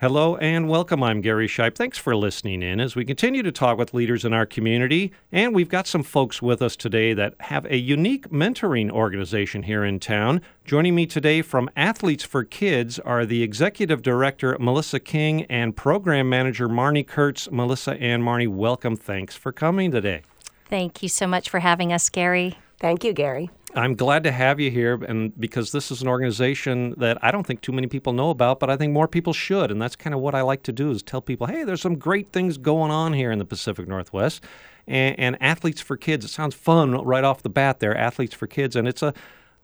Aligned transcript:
Hello 0.00 0.36
and 0.36 0.66
welcome. 0.66 1.02
I'm 1.02 1.20
Gary 1.20 1.46
Shipe. 1.46 1.74
Thanks 1.74 1.98
for 1.98 2.16
listening 2.16 2.62
in 2.62 2.80
as 2.80 2.96
we 2.96 3.04
continue 3.04 3.42
to 3.42 3.52
talk 3.52 3.76
with 3.76 3.92
leaders 3.92 4.24
in 4.24 4.32
our 4.32 4.46
community. 4.46 5.12
And 5.30 5.54
we've 5.54 5.68
got 5.68 5.86
some 5.86 6.02
folks 6.02 6.40
with 6.40 6.62
us 6.62 6.74
today 6.74 7.12
that 7.12 7.34
have 7.40 7.66
a 7.66 7.76
unique 7.76 8.30
mentoring 8.30 8.90
organization 8.90 9.64
here 9.64 9.84
in 9.84 10.00
town. 10.00 10.40
Joining 10.64 10.94
me 10.94 11.04
today 11.04 11.42
from 11.42 11.68
Athletes 11.76 12.24
for 12.24 12.44
Kids 12.44 12.98
are 13.00 13.26
the 13.26 13.42
Executive 13.42 14.00
Director, 14.00 14.56
Melissa 14.58 15.00
King, 15.00 15.44
and 15.50 15.76
Program 15.76 16.30
Manager, 16.30 16.66
Marni 16.66 17.06
Kurtz. 17.06 17.50
Melissa 17.50 17.92
and 18.00 18.22
Marni, 18.22 18.48
welcome. 18.48 18.96
Thanks 18.96 19.36
for 19.36 19.52
coming 19.52 19.90
today. 19.90 20.22
Thank 20.70 21.02
you 21.02 21.10
so 21.10 21.26
much 21.26 21.50
for 21.50 21.60
having 21.60 21.92
us, 21.92 22.08
Gary. 22.08 22.56
Thank 22.78 23.04
you, 23.04 23.12
Gary. 23.12 23.50
I'm 23.74 23.94
glad 23.94 24.24
to 24.24 24.32
have 24.32 24.58
you 24.58 24.70
here, 24.70 24.94
and 24.94 25.38
because 25.38 25.70
this 25.70 25.92
is 25.92 26.02
an 26.02 26.08
organization 26.08 26.94
that 26.98 27.18
I 27.22 27.30
don't 27.30 27.46
think 27.46 27.60
too 27.60 27.70
many 27.70 27.86
people 27.86 28.12
know 28.12 28.30
about, 28.30 28.58
but 28.58 28.68
I 28.68 28.76
think 28.76 28.92
more 28.92 29.06
people 29.06 29.32
should, 29.32 29.70
and 29.70 29.80
that's 29.80 29.94
kind 29.94 30.12
of 30.12 30.20
what 30.20 30.34
I 30.34 30.40
like 30.42 30.64
to 30.64 30.72
do 30.72 30.90
is 30.90 31.02
tell 31.02 31.20
people, 31.20 31.46
hey, 31.46 31.62
there's 31.62 31.80
some 31.80 31.96
great 31.96 32.32
things 32.32 32.58
going 32.58 32.90
on 32.90 33.12
here 33.12 33.30
in 33.30 33.38
the 33.38 33.44
Pacific 33.44 33.86
Northwest, 33.86 34.42
and, 34.88 35.18
and 35.20 35.38
athletes 35.40 35.80
for 35.80 35.96
kids. 35.96 36.24
It 36.24 36.28
sounds 36.28 36.54
fun 36.54 36.92
right 37.04 37.22
off 37.22 37.42
the 37.42 37.48
bat. 37.48 37.78
There, 37.78 37.96
athletes 37.96 38.34
for 38.34 38.48
kids, 38.48 38.74
and 38.74 38.88
it's 38.88 39.02
a 39.02 39.14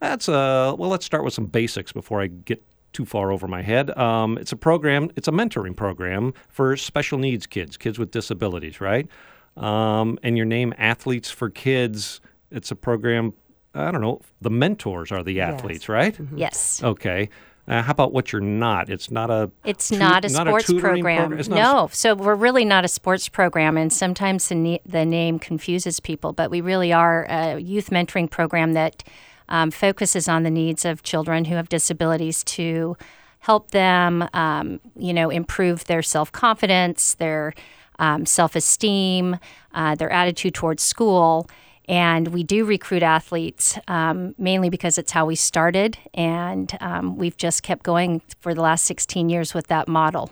that's 0.01 0.29
a 0.29 0.75
well. 0.79 0.91
Let's 0.91 1.07
start 1.07 1.25
with 1.25 1.35
some 1.35 1.47
basics 1.47 1.93
before 1.93 2.21
I 2.21 2.29
get 2.29 2.63
too 2.93 3.05
far 3.05 3.33
over 3.33 3.49
my 3.49 3.63
head. 3.63 3.97
Um, 3.99 4.38
it's 4.38 4.52
a 4.52 4.57
program. 4.57 5.11
It's 5.16 5.27
a 5.27 5.33
mentoring 5.33 5.75
program 5.75 6.33
for 6.49 6.77
special 6.77 7.19
needs 7.19 7.47
kids, 7.47 7.77
kids 7.77 7.99
with 7.99 8.13
disabilities, 8.13 8.80
right? 8.80 9.09
Um, 9.57 10.19
and 10.23 10.37
your 10.37 10.47
name, 10.47 10.75
Athletes 10.79 11.30
for 11.30 11.51
Kids. 11.51 12.21
It's 12.51 12.71
a 12.71 12.77
program 12.77 13.33
I 13.77 13.91
don't 13.91 14.01
know, 14.01 14.21
the 14.41 14.51
mentors 14.51 15.12
are 15.12 15.23
the 15.23 15.41
athletes, 15.41 15.83
Yes. 15.85 15.89
right? 15.89 16.15
Mm-hmm. 16.15 16.39
Yes. 16.39 16.83
Okay. 16.83 17.29
Uh, 17.69 17.83
how 17.83 17.91
about 17.91 18.12
what 18.12 18.30
you're 18.33 18.41
not? 18.41 18.89
It's 18.89 19.11
not 19.11 19.29
a. 19.29 19.51
It's 19.65 19.89
tu- 19.89 19.99
not 19.99 20.25
a 20.25 20.29
not 20.29 20.47
sports 20.47 20.66
tutoring 20.66 21.02
program. 21.02 21.19
program? 21.19 21.41
It's 21.41 21.49
not 21.49 21.59
a 21.59 21.62
no, 21.62 21.89
so 21.93 22.15
we're 22.15 22.37
really 22.37 22.65
not 22.65 22.85
a 22.85 22.89
sports 22.89 23.29
program, 23.29 23.77
and 23.77 23.93
sometimes 23.93 24.49
the, 24.49 24.54
ne- 24.54 24.80
the 24.87 25.04
name 25.04 25.41
confuses 25.41 25.99
people. 25.99 26.32
But 26.32 26.49
we 26.51 26.60
really 26.60 26.93
are 26.93 27.27
a 27.29 27.59
youth 27.59 27.91
mentoring 27.91 28.30
program 28.30 28.74
that 28.74 29.02
um, 29.49 29.73
focuses 29.73 30.29
on 30.29 30.45
the 30.45 30.51
needs 30.51 30.85
of 30.85 31.02
children 31.02 31.45
who 31.47 31.57
have 31.57 31.69
disabilities 31.69 32.45
to 32.45 32.97
help 33.41 33.73
them, 33.73 34.29
um, 34.32 34.79
you 34.97 35.13
know, 35.13 35.29
improve 35.29 35.87
their 35.87 36.02
self 36.02 36.30
confidence, 36.30 37.15
their 37.15 37.52
um, 37.99 38.27
self 38.27 38.54
esteem, 38.54 39.38
uh, 39.74 39.97
their 39.97 40.10
attitude 40.10 40.54
towards 40.54 40.85
school. 40.85 41.49
And 41.88 42.29
we 42.29 42.42
do 42.42 42.65
recruit 42.65 43.02
athletes 43.02 43.79
um, 43.88 44.34
mainly 44.38 44.70
because 44.70 44.98
it's 44.98 45.12
how 45.12 45.26
we 45.26 45.37
started, 45.37 45.96
and 46.15 46.76
um, 46.80 47.16
we've 47.16 47.37
just 47.37 47.62
kept 47.62 47.82
going 47.84 48.23
for 48.40 48.54
the 48.54 48.60
last 48.62 48.84
16 48.87 49.29
years 49.29 49.54
with 49.54 49.68
that 49.68 49.87
model. 49.87 50.30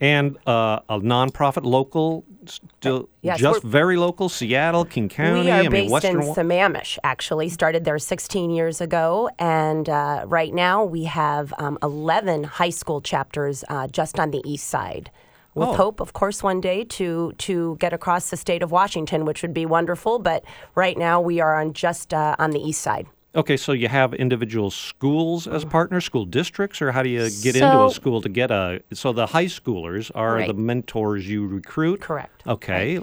and 0.00 0.36
uh, 0.46 0.80
a 0.88 0.98
nonprofit 1.00 1.64
local, 1.64 2.24
still 2.46 3.08
Yes, 3.22 3.38
just 3.38 3.62
very 3.62 3.96
local, 3.96 4.28
Seattle, 4.28 4.84
King 4.84 5.08
County. 5.08 5.42
we 5.42 5.50
are 5.50 5.58
I 5.60 5.62
mean, 5.62 5.70
based 5.70 5.92
Western. 5.92 6.20
in 6.20 6.26
Wa- 6.26 6.34
Sammamish, 6.34 6.98
actually. 7.04 7.48
Started 7.48 7.84
there 7.84 7.98
16 7.98 8.50
years 8.50 8.80
ago. 8.80 9.30
And 9.38 9.88
uh, 9.88 10.24
right 10.26 10.52
now 10.52 10.84
we 10.84 11.04
have 11.04 11.54
um, 11.58 11.78
11 11.82 12.44
high 12.44 12.70
school 12.70 13.00
chapters 13.00 13.62
uh, 13.68 13.86
just 13.88 14.18
on 14.18 14.30
the 14.30 14.42
east 14.44 14.68
side. 14.68 15.10
With 15.54 15.68
Oh. 15.68 15.74
hope, 15.74 16.00
of 16.00 16.12
course, 16.12 16.42
one 16.42 16.60
day 16.60 16.84
to 16.84 17.32
to 17.38 17.76
get 17.78 17.92
across 17.92 18.30
the 18.30 18.36
state 18.36 18.62
of 18.62 18.70
Washington, 18.72 19.24
which 19.24 19.42
would 19.42 19.54
be 19.54 19.66
wonderful. 19.66 20.18
But 20.18 20.44
right 20.74 20.98
now 20.98 21.20
we 21.20 21.40
are 21.40 21.60
on 21.60 21.72
just 21.72 22.12
uh, 22.12 22.34
on 22.38 22.50
the 22.50 22.60
east 22.60 22.80
side. 22.80 23.06
okay, 23.36 23.56
so 23.56 23.72
you 23.72 23.88
have 23.88 24.14
individual 24.14 24.70
schools 24.70 25.48
as 25.48 25.64
partners, 25.64 26.04
school 26.04 26.24
districts, 26.24 26.80
or 26.80 26.92
how 26.92 27.02
do 27.02 27.08
you 27.08 27.28
get 27.42 27.56
into 27.56 27.84
a 27.84 27.90
school 27.90 28.20
to 28.22 28.28
get 28.28 28.50
a? 28.52 28.80
So 28.92 29.12
the 29.12 29.26
high 29.26 29.46
schoolers 29.46 30.10
are 30.14 30.34
Right. 30.36 30.46
the 30.46 30.54
mentors 30.54 31.28
you 31.28 31.44
recruit. 31.46 32.00
Correct. 32.00 32.42
Okay, 32.46 33.00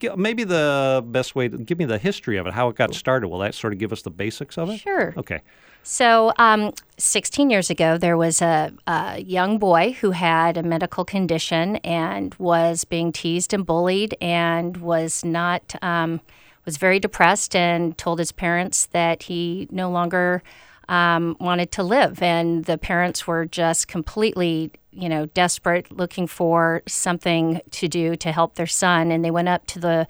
gi- 0.00 0.16
maybe 0.16 0.42
the 0.44 1.02
best 1.06 1.34
way 1.34 1.48
to 1.48 1.58
give 1.58 1.78
me 1.78 1.84
the 1.84 1.98
history 1.98 2.38
of 2.38 2.46
it, 2.46 2.54
how 2.54 2.68
it 2.70 2.76
got 2.76 2.94
started. 2.94 3.28
Will 3.28 3.40
that 3.40 3.54
sort 3.54 3.72
of 3.74 3.78
give 3.78 3.92
us 3.92 4.00
the 4.02 4.10
basics 4.10 4.56
of 4.56 4.70
it? 4.70 4.78
Sure. 4.80 5.12
Okay. 5.18 5.40
So, 5.86 6.32
um, 6.38 6.72
16 6.96 7.50
years 7.50 7.68
ago, 7.68 7.98
there 7.98 8.16
was 8.16 8.40
a, 8.40 8.72
a 8.86 9.20
young 9.20 9.58
boy 9.58 9.92
who 10.00 10.12
had 10.12 10.56
a 10.56 10.62
medical 10.62 11.04
condition 11.04 11.76
and 11.76 12.34
was 12.36 12.84
being 12.84 13.12
teased 13.12 13.52
and 13.52 13.66
bullied, 13.66 14.16
and 14.18 14.78
was 14.78 15.22
not 15.26 15.74
um, 15.82 16.22
was 16.64 16.78
very 16.78 16.98
depressed, 16.98 17.54
and 17.54 17.98
told 17.98 18.18
his 18.18 18.32
parents 18.32 18.86
that 18.86 19.24
he 19.24 19.68
no 19.70 19.90
longer 19.90 20.42
um, 20.88 21.36
wanted 21.38 21.70
to 21.72 21.82
live, 21.82 22.22
and 22.22 22.64
the 22.64 22.78
parents 22.78 23.26
were 23.26 23.44
just 23.44 23.86
completely, 23.86 24.70
you 24.90 25.10
know, 25.10 25.26
desperate, 25.26 25.92
looking 25.92 26.26
for 26.26 26.82
something 26.88 27.60
to 27.72 27.88
do 27.88 28.16
to 28.16 28.32
help 28.32 28.54
their 28.54 28.66
son, 28.66 29.10
and 29.10 29.22
they 29.22 29.30
went 29.30 29.50
up 29.50 29.66
to 29.66 29.78
the 29.78 30.06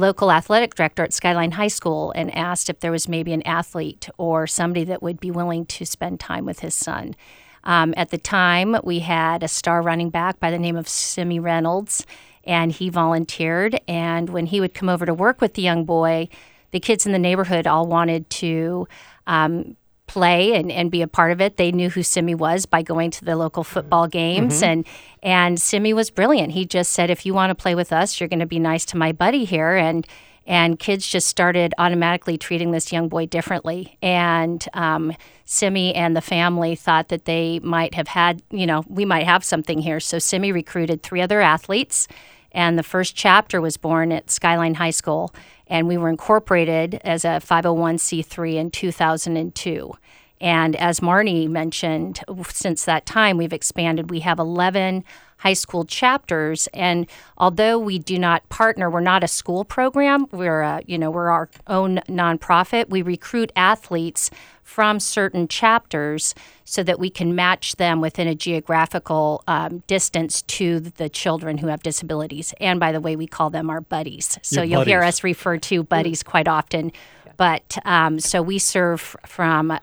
local 0.00 0.32
athletic 0.32 0.74
director 0.74 1.04
at 1.04 1.12
Skyline 1.12 1.52
High 1.52 1.68
School 1.68 2.12
and 2.12 2.34
asked 2.34 2.68
if 2.68 2.80
there 2.80 2.90
was 2.90 3.08
maybe 3.08 3.32
an 3.32 3.42
athlete 3.42 4.08
or 4.18 4.46
somebody 4.46 4.84
that 4.84 5.02
would 5.02 5.20
be 5.20 5.30
willing 5.30 5.66
to 5.66 5.84
spend 5.84 6.18
time 6.18 6.44
with 6.44 6.60
his 6.60 6.74
son. 6.74 7.14
Um, 7.62 7.92
at 7.96 8.10
the 8.10 8.18
time, 8.18 8.76
we 8.82 9.00
had 9.00 9.42
a 9.42 9.48
star 9.48 9.82
running 9.82 10.10
back 10.10 10.40
by 10.40 10.50
the 10.50 10.58
name 10.58 10.76
of 10.76 10.88
Simi 10.88 11.38
Reynolds, 11.38 12.06
and 12.44 12.72
he 12.72 12.88
volunteered. 12.88 13.78
And 13.86 14.30
when 14.30 14.46
he 14.46 14.60
would 14.60 14.74
come 14.74 14.88
over 14.88 15.04
to 15.04 15.12
work 15.12 15.40
with 15.40 15.54
the 15.54 15.62
young 15.62 15.84
boy, 15.84 16.28
the 16.70 16.80
kids 16.80 17.04
in 17.04 17.12
the 17.12 17.18
neighborhood 17.18 17.66
all 17.66 17.86
wanted 17.86 18.30
to 18.30 18.88
um, 19.26 19.76
play 20.10 20.54
and, 20.54 20.72
and 20.72 20.90
be 20.90 21.02
a 21.02 21.06
part 21.06 21.30
of 21.30 21.40
it. 21.40 21.56
They 21.56 21.70
knew 21.70 21.88
who 21.88 22.02
Simi 22.02 22.34
was 22.34 22.66
by 22.66 22.82
going 22.82 23.12
to 23.12 23.24
the 23.24 23.36
local 23.36 23.62
football 23.62 24.08
games 24.08 24.60
and 24.62 24.84
and 25.22 25.60
Simi 25.60 25.92
was 25.92 26.10
brilliant. 26.10 26.52
He 26.52 26.66
just 26.66 26.92
said, 26.92 27.10
if 27.10 27.24
you 27.24 27.32
want 27.32 27.50
to 27.50 27.54
play 27.54 27.74
with 27.76 27.92
us, 27.92 28.18
you're 28.18 28.28
going 28.28 28.40
to 28.40 28.46
be 28.46 28.58
nice 28.58 28.84
to 28.86 28.96
my 28.96 29.12
buddy 29.12 29.44
here 29.44 29.76
and 29.76 30.04
and 30.46 30.80
kids 30.80 31.06
just 31.06 31.28
started 31.28 31.74
automatically 31.78 32.36
treating 32.36 32.72
this 32.72 32.92
young 32.92 33.08
boy 33.08 33.26
differently. 33.26 33.96
And 34.02 34.66
um, 34.74 35.14
Simi 35.44 35.94
and 35.94 36.16
the 36.16 36.20
family 36.20 36.74
thought 36.74 37.08
that 37.08 37.24
they 37.24 37.60
might 37.60 37.94
have 37.94 38.08
had, 38.08 38.42
you 38.50 38.66
know, 38.66 38.82
we 38.88 39.04
might 39.04 39.26
have 39.26 39.44
something 39.44 39.78
here. 39.78 40.00
So 40.00 40.18
Simi 40.18 40.50
recruited 40.50 41.04
three 41.04 41.20
other 41.20 41.40
athletes, 41.40 42.08
and 42.50 42.76
the 42.76 42.82
first 42.82 43.14
chapter 43.14 43.60
was 43.60 43.76
born 43.76 44.10
at 44.10 44.28
Skyline 44.28 44.74
High 44.74 44.90
School. 44.90 45.32
And 45.70 45.88
we 45.88 45.96
were 45.96 46.10
incorporated 46.10 47.00
as 47.04 47.24
a 47.24 47.40
501c3 47.40 48.56
in 48.56 48.70
2002. 48.70 49.94
And 50.40 50.74
as 50.76 51.00
Marni 51.00 51.48
mentioned, 51.48 52.20
since 52.48 52.84
that 52.84 53.06
time, 53.06 53.36
we've 53.36 53.52
expanded. 53.52 54.10
We 54.10 54.20
have 54.20 54.38
11 54.38 55.04
high 55.38 55.54
school 55.54 55.84
chapters, 55.86 56.68
and 56.74 57.06
although 57.38 57.78
we 57.78 57.98
do 57.98 58.18
not 58.18 58.46
partner, 58.50 58.90
we're 58.90 59.00
not 59.00 59.24
a 59.24 59.28
school 59.28 59.64
program. 59.64 60.26
We're, 60.32 60.60
a, 60.60 60.82
you 60.86 60.98
know, 60.98 61.10
we're 61.10 61.30
our 61.30 61.48
own 61.66 62.00
nonprofit. 62.08 62.90
We 62.90 63.00
recruit 63.00 63.50
athletes 63.56 64.30
from 64.62 65.00
certain 65.00 65.48
chapters 65.48 66.34
so 66.64 66.82
that 66.82 66.98
we 66.98 67.10
can 67.10 67.34
match 67.34 67.76
them 67.76 68.00
within 68.00 68.28
a 68.28 68.34
geographical 68.34 69.42
um, 69.48 69.82
distance 69.86 70.42
to 70.42 70.78
the 70.78 71.08
children 71.08 71.58
who 71.58 71.66
have 71.66 71.82
disabilities. 71.82 72.54
And 72.60 72.78
by 72.78 72.92
the 72.92 73.00
way, 73.00 73.16
we 73.16 73.26
call 73.26 73.50
them 73.50 73.68
our 73.68 73.80
buddies. 73.80 74.38
So 74.42 74.62
Your 74.62 74.66
you'll 74.66 74.84
hear 74.84 75.02
us 75.02 75.24
refer 75.24 75.56
to 75.58 75.82
buddies 75.82 76.22
quite 76.22 76.46
often. 76.46 76.92
But 77.36 77.78
um, 77.84 78.20
so 78.20 78.42
we 78.42 78.58
serve 78.58 79.16
from 79.26 79.78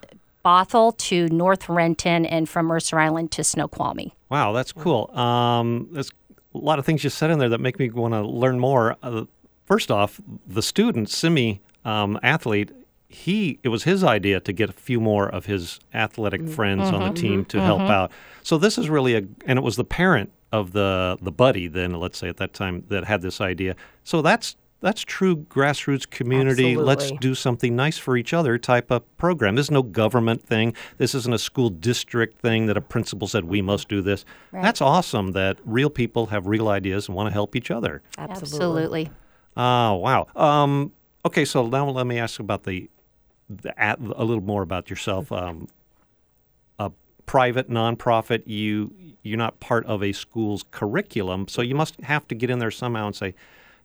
Bothell 0.48 0.98
to 0.98 1.28
North 1.28 1.68
Renton 1.68 2.26
and 2.26 2.48
from 2.48 2.68
Mercer 2.68 2.98
Island 2.98 3.32
to 3.32 3.44
Snoqualmie. 3.44 4.16
Wow, 4.30 4.54
that's 4.54 4.72
cool. 4.72 5.12
Um, 5.14 5.90
there's 5.92 6.10
a 6.56 6.58
lot 6.58 6.80
of 6.80 6.86
things 6.86 7.04
you 7.04 7.10
said 7.10 7.32
in 7.32 7.40
there 7.40 7.50
that 7.50 7.60
make 7.60 7.78
me 7.80 7.90
want 7.90 8.14
to 8.14 8.22
learn 8.22 8.58
more. 8.58 8.96
Uh, 9.04 9.26
first 9.66 9.92
off, 9.92 10.22
the 10.48 10.62
student, 10.62 11.10
Simi, 11.10 11.60
um, 11.84 12.18
athlete, 12.24 12.72
he 13.10 13.60
it 13.64 13.70
was 13.70 13.84
his 13.84 14.06
idea 14.06 14.40
to 14.40 14.54
get 14.54 14.70
a 14.70 14.74
few 14.74 15.02
more 15.02 15.28
of 15.28 15.48
his 15.48 15.82
athletic 15.94 16.48
friends 16.48 16.92
on 16.92 17.14
the 17.14 17.20
team 17.20 17.44
to 17.46 17.60
help 17.60 17.82
out. 17.82 18.12
So 18.42 18.58
this 18.58 18.78
is 18.78 18.90
really 18.90 19.16
a, 19.16 19.24
and 19.46 19.60
it 19.60 19.64
was 19.64 19.76
the 19.76 19.84
parent 19.84 20.32
of 20.54 20.72
the 20.72 21.18
the 21.22 21.32
buddy 21.32 21.68
then, 21.68 21.92
let's 21.94 22.18
say 22.18 22.30
at 22.30 22.38
that 22.38 22.54
time 22.54 22.86
that 22.88 23.04
had 23.04 23.22
this 23.22 23.42
idea. 23.42 23.76
So 24.06 24.22
that's 24.22 24.56
that's 24.80 25.02
true 25.02 25.38
grassroots 25.38 26.08
community. 26.08 26.76
Let's 26.76 27.12
do 27.20 27.34
something 27.34 27.76
nice 27.76 27.98
for 27.98 28.16
each 28.16 28.34
other 28.34 28.58
type 28.58 28.92
of 28.92 29.18
program. 29.18 29.56
This 29.56 29.68
is 29.68 29.72
no 29.72 29.82
government 29.82 30.44
thing. 30.44 30.74
This 30.98 31.16
isn't 31.16 31.34
a 31.34 31.40
school 31.40 31.70
district 31.70 32.40
thing 32.40 32.68
that 32.68 32.78
a 32.78 32.82
principal 32.82 33.28
said 33.28 33.46
we 33.46 33.62
must 33.62 33.90
do 33.90 34.02
this. 34.02 34.24
That's 34.54 34.82
awesome 34.82 35.32
that 35.32 35.58
real 35.66 35.90
people 35.90 36.28
have 36.28 36.46
real 36.46 36.68
ideas 36.68 37.08
and 37.08 37.16
want 37.16 37.28
to 37.28 37.34
help 37.34 37.56
each 37.56 37.72
other. 37.72 38.04
Absolutely. 38.18 39.10
Oh, 39.56 39.96
wow. 39.96 40.28
Um, 40.36 40.92
okay, 41.26 41.44
so 41.44 41.66
now 41.66 41.90
let 41.90 42.06
me 42.06 42.20
ask 42.20 42.40
about 42.40 42.64
the, 42.64 42.88
the 43.50 43.78
at, 43.82 44.00
a 44.00 44.24
little 44.24 44.44
more 44.44 44.62
about 44.62 44.92
yourself. 44.92 45.32
Um, 45.32 45.68
a 46.78 46.92
private 47.26 47.68
nonprofit, 47.68 48.44
you 48.46 48.94
you're 49.24 49.38
not 49.38 49.60
part 49.60 49.86
of 49.88 50.04
a 50.04 50.12
school's 50.14 50.64
curriculum, 50.70 51.48
so 51.48 51.64
you 51.64 51.74
must 51.74 52.00
have 52.02 52.28
to 52.28 52.36
get 52.36 52.52
in 52.52 52.60
there 52.60 52.72
somehow 52.72 53.08
and 53.08 53.16
say, 53.16 53.34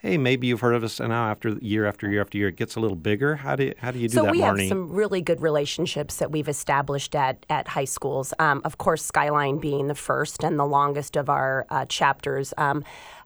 hey, 0.02 0.19
maybe 0.19 0.49
you've 0.49 0.60
heard 0.60 0.75
of 0.75 0.82
us, 0.82 0.99
and 0.99 1.10
now 1.10 1.31
after 1.31 1.50
year 1.60 1.87
after 1.87 2.10
year 2.10 2.20
after 2.20 2.37
year, 2.37 2.49
it 2.49 2.56
gets 2.56 2.75
a 2.75 2.81
little 2.81 2.96
bigger. 2.96 3.37
How 3.37 3.54
do 3.54 3.66
you, 3.66 3.75
how 3.78 3.93
do 3.93 4.00
you 4.00 4.08
do 4.08 4.16
so 4.16 4.22
that, 4.25 4.32
we 4.32 4.40
Marni? 4.40 4.62
have 4.62 4.69
some 4.69 4.90
really 4.90 5.22
good 5.22 5.40
relationships 5.40 6.16
that 6.16 6.32
we've 6.32 6.49
established 6.49 7.14
at 7.14 7.46
at 7.49 7.69
high 7.69 7.84
schools. 7.84 8.34
Um, 8.38 8.60
of 8.64 8.78
course, 8.78 9.04
Skyline 9.04 9.58
being 9.58 9.87
the 9.87 9.94
first 9.94 10.43
and 10.43 10.58
the 10.58 10.66
longest 10.66 11.16
of 11.16 11.31
our 11.31 11.66
uh, 11.70 11.87
chapters. 11.87 12.52
Um, 12.58 12.84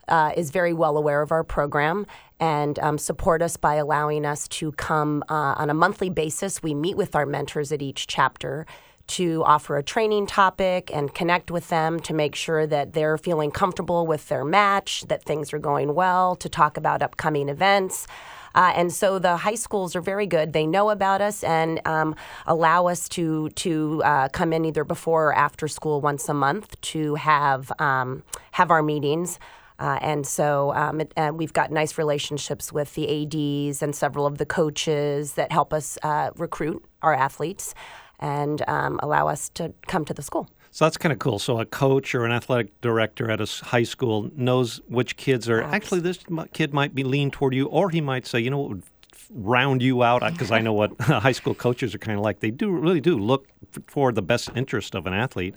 uh, 0.08 0.30
is 0.36 0.52
very 0.52 0.72
well 0.72 0.96
aware 0.96 1.20
of 1.20 1.32
our 1.32 1.42
program 1.42 2.06
and 2.38 2.78
um, 2.78 2.96
support 2.96 3.42
us 3.42 3.56
by 3.56 3.74
allowing 3.74 4.24
us 4.24 4.46
to 4.46 4.70
come 4.70 5.24
uh, 5.28 5.54
on 5.56 5.68
a 5.68 5.74
monthly 5.74 6.10
basis. 6.10 6.62
We 6.62 6.74
meet 6.74 6.96
with 6.96 7.16
our 7.16 7.26
mentors 7.26 7.72
at 7.72 7.82
each 7.82 8.06
chapter 8.06 8.66
to 9.08 9.42
offer 9.44 9.76
a 9.76 9.82
training 9.82 10.26
topic 10.26 10.90
and 10.92 11.14
connect 11.14 11.50
with 11.50 11.68
them 11.68 12.00
to 12.00 12.14
make 12.14 12.34
sure 12.34 12.66
that 12.66 12.92
they're 12.92 13.18
feeling 13.18 13.50
comfortable 13.50 14.06
with 14.06 14.28
their 14.28 14.44
match, 14.44 15.04
that 15.08 15.22
things 15.24 15.52
are 15.52 15.58
going 15.58 15.94
well, 15.94 16.36
to 16.36 16.48
talk 16.48 16.76
about 16.76 17.02
upcoming 17.02 17.48
events. 17.48 18.06
Uh, 18.54 18.72
and 18.74 18.92
so 18.92 19.18
the 19.18 19.36
high 19.36 19.54
schools 19.54 19.94
are 19.94 20.00
very 20.00 20.26
good. 20.26 20.54
They 20.54 20.66
know 20.66 20.88
about 20.88 21.20
us 21.20 21.44
and 21.44 21.80
um, 21.86 22.16
allow 22.46 22.86
us 22.86 23.08
to 23.10 23.50
to 23.50 24.02
uh, 24.02 24.28
come 24.30 24.52
in 24.52 24.64
either 24.64 24.82
before 24.82 25.28
or 25.28 25.34
after 25.34 25.68
school 25.68 26.00
once 26.00 26.28
a 26.28 26.34
month 26.34 26.80
to 26.80 27.16
have 27.16 27.70
um, 27.78 28.22
have 28.52 28.70
our 28.70 28.82
meetings. 28.82 29.38
Uh, 29.78 29.98
and 30.00 30.26
so 30.26 30.72
um, 30.74 31.02
it, 31.02 31.12
and 31.16 31.36
we've 31.36 31.52
got 31.52 31.70
nice 31.70 31.98
relationships 31.98 32.72
with 32.72 32.94
the 32.94 33.04
ADs 33.06 33.82
and 33.82 33.94
several 33.94 34.24
of 34.24 34.38
the 34.38 34.46
coaches 34.46 35.34
that 35.34 35.52
help 35.52 35.74
us 35.74 35.98
uh, 36.02 36.30
recruit 36.36 36.82
our 37.02 37.12
athletes 37.12 37.74
and 38.20 38.62
um, 38.68 38.98
allow 39.02 39.28
us 39.28 39.48
to 39.50 39.72
come 39.86 40.04
to 40.04 40.14
the 40.14 40.22
school. 40.22 40.48
So 40.70 40.84
that's 40.84 40.98
kind 40.98 41.12
of 41.12 41.18
cool. 41.18 41.38
So 41.38 41.58
a 41.58 41.64
coach 41.64 42.14
or 42.14 42.26
an 42.26 42.32
athletic 42.32 42.80
director 42.82 43.30
at 43.30 43.40
a 43.40 43.64
high 43.64 43.82
school 43.82 44.30
knows 44.34 44.80
which 44.88 45.16
kids 45.16 45.48
are 45.48 45.62
actually 45.62 46.00
this 46.00 46.18
kid 46.52 46.74
might 46.74 46.94
be 46.94 47.02
lean 47.02 47.30
toward 47.30 47.54
you, 47.54 47.66
or 47.66 47.88
he 47.88 48.00
might 48.00 48.26
say, 48.26 48.40
you 48.40 48.50
know, 48.50 48.58
what 48.58 48.68
would 48.70 48.82
round 49.30 49.82
you 49.82 50.02
out 50.02 50.20
because 50.32 50.50
I 50.50 50.60
know 50.60 50.72
what 50.72 51.00
high 51.00 51.32
school 51.32 51.54
coaches 51.54 51.94
are 51.94 51.98
kind 51.98 52.18
of 52.18 52.24
like. 52.24 52.40
They 52.40 52.50
do 52.50 52.70
really 52.70 53.00
do 53.00 53.18
look 53.18 53.46
for 53.86 54.12
the 54.12 54.22
best 54.22 54.50
interest 54.54 54.94
of 54.94 55.06
an 55.06 55.14
athlete. 55.14 55.54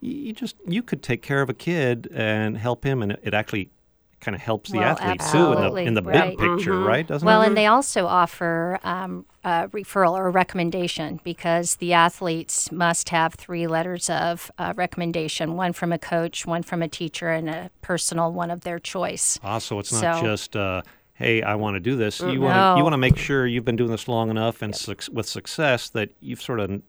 You 0.00 0.32
just 0.32 0.54
you 0.66 0.82
could 0.82 1.02
take 1.02 1.22
care 1.22 1.42
of 1.42 1.48
a 1.48 1.54
kid 1.54 2.08
and 2.12 2.56
help 2.56 2.84
him, 2.84 3.02
and 3.02 3.16
it 3.22 3.34
actually 3.34 3.70
kind 4.20 4.34
of 4.34 4.40
helps 4.40 4.70
the 4.70 4.78
Well, 4.78 4.88
athlete 4.98 5.20
too 5.30 5.52
in 5.52 5.60
the 5.60 5.74
in 5.76 5.94
the 5.94 6.00
absolutely, 6.00 6.30
big 6.36 6.40
right. 6.40 6.56
picture, 6.58 6.80
right? 6.80 7.06
Doesn't 7.06 7.24
Well, 7.26 7.42
it? 7.42 7.46
and 7.48 7.56
they 7.56 7.66
also 7.66 8.06
offer 8.06 8.80
um, 8.82 9.26
a 9.44 9.68
referral 9.68 10.12
or 10.12 10.26
a 10.26 10.30
recommendation 10.30 11.20
because 11.24 11.76
the 11.76 11.92
athletes 11.92 12.72
must 12.72 13.10
have 13.10 13.34
three 13.34 13.66
letters 13.66 14.10
of 14.10 14.50
uh, 14.58 14.72
recommendation 14.76 15.54
one 15.56 15.72
from 15.72 15.92
a 15.92 15.98
coach, 15.98 16.46
one 16.46 16.62
from 16.62 16.82
a 16.82 16.88
teacher, 16.88 17.28
and 17.30 17.48
a 17.48 17.70
personal 17.80 18.32
one 18.32 18.50
of 18.50 18.62
their 18.62 18.78
choice. 18.78 19.38
Ah, 19.44 19.58
so 19.58 19.78
it's 19.78 19.92
not 19.92 20.18
So- 20.20 20.22
just, 20.26 20.56
uh, 20.56 20.82
hey, 21.14 21.42
I 21.42 21.54
want 21.54 21.76
to 21.76 21.80
do 21.80 21.96
this. 21.96 22.20
You 22.20 22.40
want 22.40 22.54
to 22.56 22.74
you 22.78 22.82
want 22.82 22.92
to 22.94 22.98
make 22.98 23.16
sure 23.16 23.46
you've 23.46 23.64
been 23.64 23.76
doing 23.76 23.90
this 23.90 24.08
long 24.08 24.30
enough 24.30 24.62
and 24.62 24.74
suc 24.74 25.04
with 25.12 25.26
success 25.26 25.88
that 25.90 26.10
you've 26.20 26.42
sort 26.42 26.60
of 26.60 26.82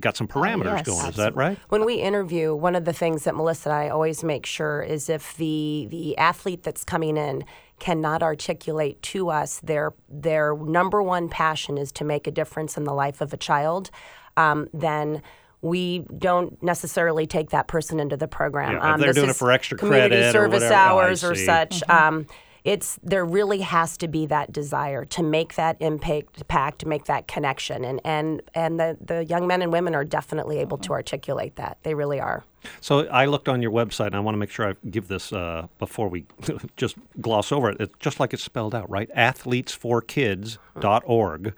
got 0.00 0.16
some 0.16 0.28
parameters 0.28 0.78
yes, 0.78 0.86
going. 0.86 1.06
Is 1.06 1.16
that 1.16 1.34
right? 1.36 1.58
When 1.68 1.84
we 1.84 1.94
interview, 1.94 2.54
one 2.54 2.74
of 2.74 2.84
the 2.84 2.92
things 2.92 3.24
that 3.24 3.34
Melissa 3.34 3.70
and 3.70 3.78
I 3.78 3.88
always 3.88 4.24
make 4.24 4.46
sure 4.46 4.82
is 4.82 5.08
if 5.08 5.36
the 5.36 5.86
the 5.90 6.16
athlete 6.18 6.62
that's 6.62 6.84
coming 6.84 7.16
in 7.16 7.44
cannot 7.78 8.22
articulate 8.22 9.00
to 9.02 9.30
us 9.30 9.60
their 9.60 9.92
their 10.08 10.54
number 10.56 11.02
one 11.02 11.28
passion 11.28 11.78
is 11.78 11.92
to 11.92 12.04
make 12.04 12.26
a 12.26 12.30
difference 12.30 12.76
in 12.76 12.84
the 12.84 12.94
life 12.94 13.20
of 13.20 13.32
a 13.32 13.36
child, 13.36 13.90
um, 14.36 14.68
then 14.72 15.22
we 15.62 16.00
don't 16.16 16.62
necessarily 16.62 17.26
take 17.26 17.50
that 17.50 17.68
person 17.68 18.00
into 18.00 18.16
the 18.16 18.28
program. 18.28 18.72
Yeah, 18.72 18.94
if 18.94 19.00
they're 19.00 19.08
this 19.08 19.16
doing 19.16 19.30
it 19.30 19.36
for 19.36 19.50
extra 19.50 19.76
community 19.76 20.16
credit 20.16 20.28
or 20.28 20.32
service 20.32 20.62
whatever. 20.62 20.74
Oh, 20.74 20.76
I 20.76 20.80
hours 20.80 21.24
or 21.24 21.34
see. 21.34 21.44
such. 21.44 21.82
Um, 21.88 22.26
it's 22.64 22.98
there 23.02 23.24
really 23.24 23.60
has 23.60 23.96
to 23.98 24.08
be 24.08 24.26
that 24.26 24.50
desire 24.52 25.04
to 25.06 25.22
make 25.22 25.54
that 25.54 25.76
impact, 25.80 26.80
to 26.80 26.88
make 26.88 27.06
that 27.06 27.28
connection, 27.28 27.82
and 27.84 28.00
and 28.04 28.42
and 28.54 28.78
the 28.78 28.98
the 29.00 29.24
young 29.24 29.46
men 29.46 29.62
and 29.62 29.72
women 29.72 29.94
are 29.94 30.04
definitely 30.04 30.58
able 30.58 30.76
to 30.78 30.92
articulate 30.92 31.56
that. 31.56 31.78
They 31.82 31.94
really 31.94 32.20
are. 32.20 32.44
So 32.80 33.06
I 33.08 33.24
looked 33.26 33.48
on 33.48 33.62
your 33.62 33.70
website, 33.70 34.08
and 34.08 34.16
I 34.16 34.20
want 34.20 34.34
to 34.34 34.38
make 34.38 34.50
sure 34.50 34.68
I 34.68 34.74
give 34.90 35.08
this 35.08 35.32
uh, 35.32 35.66
before 35.78 36.08
we 36.08 36.26
just 36.76 36.96
gloss 37.20 37.52
over 37.52 37.70
it. 37.70 37.78
It's 37.80 37.94
just 37.98 38.20
like 38.20 38.34
it's 38.34 38.42
spelled 38.42 38.74
out, 38.74 38.90
right? 38.90 39.08
Athletesforkids.org, 39.16 41.54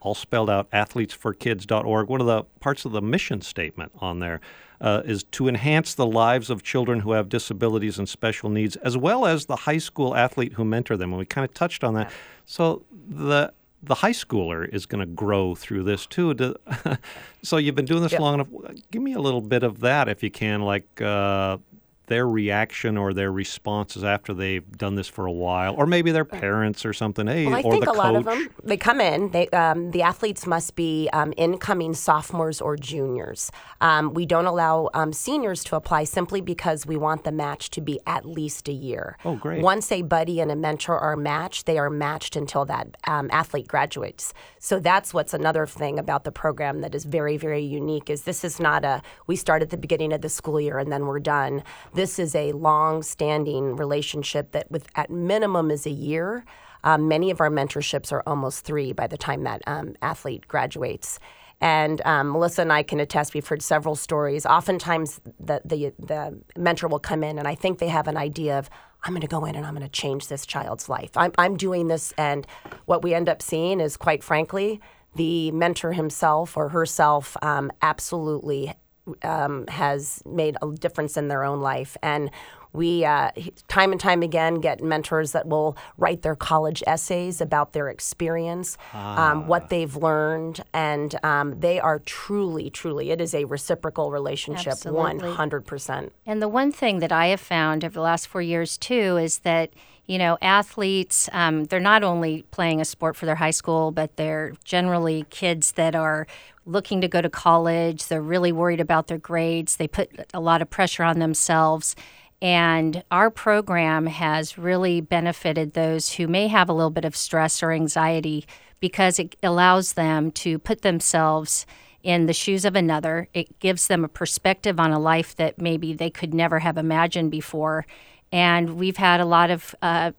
all 0.00 0.14
spelled 0.14 0.50
out. 0.50 0.70
Athletesforkids.org. 0.70 2.08
One 2.08 2.20
of 2.20 2.28
the 2.28 2.44
parts 2.60 2.84
of 2.84 2.92
the 2.92 3.02
mission 3.02 3.40
statement 3.40 3.90
on 3.98 4.20
there 4.20 4.40
uh, 4.80 5.02
is 5.04 5.24
to 5.24 5.48
enhance 5.48 5.94
the 5.94 6.06
lives 6.06 6.50
of 6.50 6.62
children 6.62 7.00
who 7.00 7.12
have 7.12 7.28
disabilities 7.28 7.98
and 7.98 8.08
special 8.08 8.50
needs, 8.50 8.76
as 8.76 8.96
well 8.96 9.26
as 9.26 9.46
the 9.46 9.56
high 9.56 9.78
school 9.78 10.14
athlete 10.14 10.54
who 10.54 10.64
mentor 10.64 10.96
them. 10.96 11.10
And 11.12 11.18
we 11.18 11.26
kind 11.26 11.44
of 11.44 11.54
touched 11.54 11.84
on 11.84 11.94
that. 11.94 12.10
So 12.44 12.84
the 13.08 13.52
the 13.82 13.94
high 13.94 14.12
schooler 14.12 14.68
is 14.68 14.84
going 14.86 15.00
to 15.00 15.06
grow 15.06 15.54
through 15.54 15.84
this 15.84 16.06
too. 16.06 16.34
Do- 16.34 16.56
so 17.42 17.56
you've 17.56 17.74
been 17.74 17.84
doing 17.84 18.02
this 18.02 18.12
long 18.18 18.34
enough. 18.34 18.48
Give 18.90 19.02
me 19.02 19.12
a 19.12 19.20
little 19.20 19.40
bit 19.42 19.62
of 19.62 19.80
that, 19.80 20.08
if 20.08 20.22
you 20.22 20.30
can, 20.30 20.62
like 20.62 21.00
uh, 21.00 21.58
their 22.06 22.28
reaction 22.28 22.96
or 22.96 23.12
their 23.12 23.32
responses 23.32 24.04
after 24.04 24.32
they've 24.34 24.70
done 24.76 24.94
this 24.94 25.08
for 25.08 25.26
a 25.26 25.32
while, 25.32 25.74
or 25.74 25.86
maybe 25.86 26.10
their 26.12 26.24
parents 26.24 26.84
or 26.84 26.92
something. 26.92 27.26
Hey, 27.26 27.46
Well, 27.46 27.56
I 27.56 27.62
or 27.62 27.72
think 27.72 27.84
the 27.84 27.90
a 27.90 27.94
coach. 27.94 28.04
lot 28.04 28.16
of 28.16 28.24
them 28.24 28.48
they 28.62 28.76
come 28.76 29.00
in. 29.00 29.30
They 29.30 29.48
um, 29.48 29.90
the 29.90 30.02
athletes 30.02 30.46
must 30.46 30.76
be 30.76 31.08
um, 31.12 31.32
incoming 31.36 31.94
sophomores 31.94 32.60
or 32.60 32.76
juniors. 32.76 33.50
Um, 33.80 34.14
we 34.14 34.26
don't 34.26 34.46
allow 34.46 34.88
um, 34.94 35.12
seniors 35.12 35.64
to 35.64 35.76
apply 35.76 36.04
simply 36.04 36.40
because 36.40 36.86
we 36.86 36.96
want 36.96 37.24
the 37.24 37.32
match 37.32 37.70
to 37.70 37.80
be 37.80 38.00
at 38.06 38.24
least 38.24 38.68
a 38.68 38.72
year. 38.72 39.16
Oh, 39.24 39.36
great. 39.36 39.62
Once 39.62 39.90
a 39.90 40.02
buddy 40.02 40.40
and 40.40 40.50
a 40.50 40.56
mentor 40.56 40.98
are 40.98 41.16
matched, 41.16 41.66
they 41.66 41.78
are 41.78 41.90
matched 41.90 42.36
until 42.36 42.64
that 42.66 42.96
um, 43.06 43.28
athlete 43.32 43.68
graduates. 43.68 44.32
So 44.58 44.78
that's 44.80 45.12
what's 45.12 45.34
another 45.34 45.66
thing 45.66 45.98
about 45.98 46.24
the 46.24 46.32
program 46.32 46.80
that 46.82 46.94
is 46.94 47.04
very 47.04 47.36
very 47.36 47.62
unique. 47.62 48.08
Is 48.10 48.22
this 48.22 48.44
is 48.44 48.60
not 48.60 48.84
a 48.84 49.02
we 49.26 49.36
start 49.36 49.62
at 49.62 49.70
the 49.70 49.76
beginning 49.76 50.12
of 50.12 50.20
the 50.20 50.28
school 50.28 50.60
year 50.60 50.78
and 50.78 50.92
then 50.92 51.06
we're 51.06 51.20
done. 51.20 51.62
This 51.96 52.18
is 52.18 52.34
a 52.34 52.52
long-standing 52.52 53.74
relationship 53.74 54.52
that, 54.52 54.70
with 54.70 54.86
at 54.96 55.08
minimum, 55.08 55.70
is 55.70 55.86
a 55.86 55.90
year. 55.90 56.44
Um, 56.84 57.08
many 57.08 57.30
of 57.30 57.40
our 57.40 57.48
mentorships 57.48 58.12
are 58.12 58.22
almost 58.26 58.66
three 58.66 58.92
by 58.92 59.06
the 59.06 59.16
time 59.16 59.44
that 59.44 59.62
um, 59.66 59.96
athlete 60.02 60.46
graduates. 60.46 61.18
And 61.58 62.02
um, 62.04 62.32
Melissa 62.32 62.60
and 62.60 62.70
I 62.70 62.82
can 62.82 63.00
attest. 63.00 63.32
We've 63.32 63.46
heard 63.46 63.62
several 63.62 63.96
stories. 63.96 64.44
Oftentimes, 64.44 65.22
the, 65.40 65.62
the 65.64 65.94
the 65.98 66.38
mentor 66.54 66.88
will 66.88 66.98
come 66.98 67.24
in, 67.24 67.38
and 67.38 67.48
I 67.48 67.54
think 67.54 67.78
they 67.78 67.88
have 67.88 68.08
an 68.08 68.18
idea 68.18 68.58
of, 68.58 68.68
I'm 69.04 69.14
going 69.14 69.22
to 69.22 69.26
go 69.26 69.46
in 69.46 69.54
and 69.54 69.64
I'm 69.64 69.74
going 69.74 69.82
to 69.82 69.88
change 69.88 70.28
this 70.28 70.44
child's 70.44 70.90
life. 70.90 71.16
I'm 71.16 71.32
I'm 71.38 71.56
doing 71.56 71.88
this, 71.88 72.12
and 72.18 72.46
what 72.84 73.02
we 73.02 73.14
end 73.14 73.30
up 73.30 73.40
seeing 73.40 73.80
is, 73.80 73.96
quite 73.96 74.22
frankly, 74.22 74.82
the 75.14 75.50
mentor 75.52 75.92
himself 75.92 76.58
or 76.58 76.68
herself 76.68 77.38
um, 77.40 77.72
absolutely 77.80 78.74
um, 79.22 79.66
has 79.68 80.22
made 80.26 80.56
a 80.62 80.70
difference 80.72 81.16
in 81.16 81.28
their 81.28 81.44
own 81.44 81.60
life. 81.60 81.96
And 82.02 82.30
we, 82.72 83.04
uh, 83.04 83.30
time 83.68 83.90
and 83.92 84.00
time 84.00 84.22
again, 84.22 84.56
get 84.56 84.82
mentors 84.82 85.32
that 85.32 85.46
will 85.48 85.76
write 85.96 86.22
their 86.22 86.36
college 86.36 86.82
essays 86.86 87.40
about 87.40 87.72
their 87.72 87.88
experience, 87.88 88.76
um, 88.92 89.46
what 89.46 89.70
they've 89.70 89.96
learned, 89.96 90.62
and 90.74 91.18
um, 91.24 91.58
they 91.60 91.80
are 91.80 92.00
truly, 92.00 92.68
truly, 92.68 93.10
it 93.10 93.20
is 93.20 93.34
a 93.34 93.44
reciprocal 93.46 94.10
relationship, 94.10 94.72
Absolutely. 94.72 95.30
100%. 95.30 96.10
And 96.26 96.42
the 96.42 96.48
one 96.48 96.70
thing 96.70 96.98
that 96.98 97.12
I 97.12 97.28
have 97.28 97.40
found 97.40 97.82
over 97.84 97.94
the 97.94 98.00
last 98.00 98.28
four 98.28 98.42
years 98.42 98.76
too 98.76 99.16
is 99.16 99.38
that 99.38 99.70
you 100.06 100.18
know 100.18 100.38
athletes 100.40 101.28
um, 101.32 101.64
they're 101.64 101.80
not 101.80 102.04
only 102.04 102.42
playing 102.50 102.80
a 102.80 102.84
sport 102.84 103.16
for 103.16 103.26
their 103.26 103.34
high 103.36 103.50
school, 103.50 103.90
but 103.90 104.16
they're 104.16 104.52
generally 104.64 105.26
kids 105.30 105.72
that 105.72 105.94
are 105.94 106.26
looking 106.64 107.00
to 107.00 107.08
go 107.08 107.22
to 107.22 107.30
college. 107.30 108.06
They're 108.08 108.20
really 108.20 108.52
worried 108.52 108.80
about 108.80 109.06
their 109.06 109.18
grades. 109.18 109.76
They 109.76 109.88
put 109.88 110.10
a 110.34 110.40
lot 110.40 110.62
of 110.62 110.68
pressure 110.68 111.04
on 111.04 111.18
themselves. 111.20 111.94
And 112.42 113.02
our 113.10 113.30
program 113.30 114.06
has 114.06 114.58
really 114.58 115.00
benefited 115.00 115.72
those 115.72 116.14
who 116.14 116.28
may 116.28 116.48
have 116.48 116.68
a 116.68 116.72
little 116.72 116.90
bit 116.90 117.04
of 117.06 117.16
stress 117.16 117.62
or 117.62 117.72
anxiety 117.72 118.46
because 118.78 119.18
it 119.18 119.36
allows 119.42 119.94
them 119.94 120.30
to 120.30 120.58
put 120.58 120.82
themselves 120.82 121.64
in 122.02 122.26
the 122.26 122.34
shoes 122.34 122.64
of 122.64 122.76
another. 122.76 123.28
It 123.32 123.58
gives 123.58 123.86
them 123.86 124.04
a 124.04 124.08
perspective 124.08 124.78
on 124.78 124.92
a 124.92 124.98
life 124.98 125.34
that 125.36 125.60
maybe 125.60 125.94
they 125.94 126.10
could 126.10 126.34
never 126.34 126.58
have 126.58 126.76
imagined 126.76 127.30
before. 127.30 127.86
And 128.32 128.76
we've 128.76 128.96
had 128.96 129.20
a 129.20 129.24
lot 129.24 129.50
of 129.50 129.74
uh, 129.82 130.12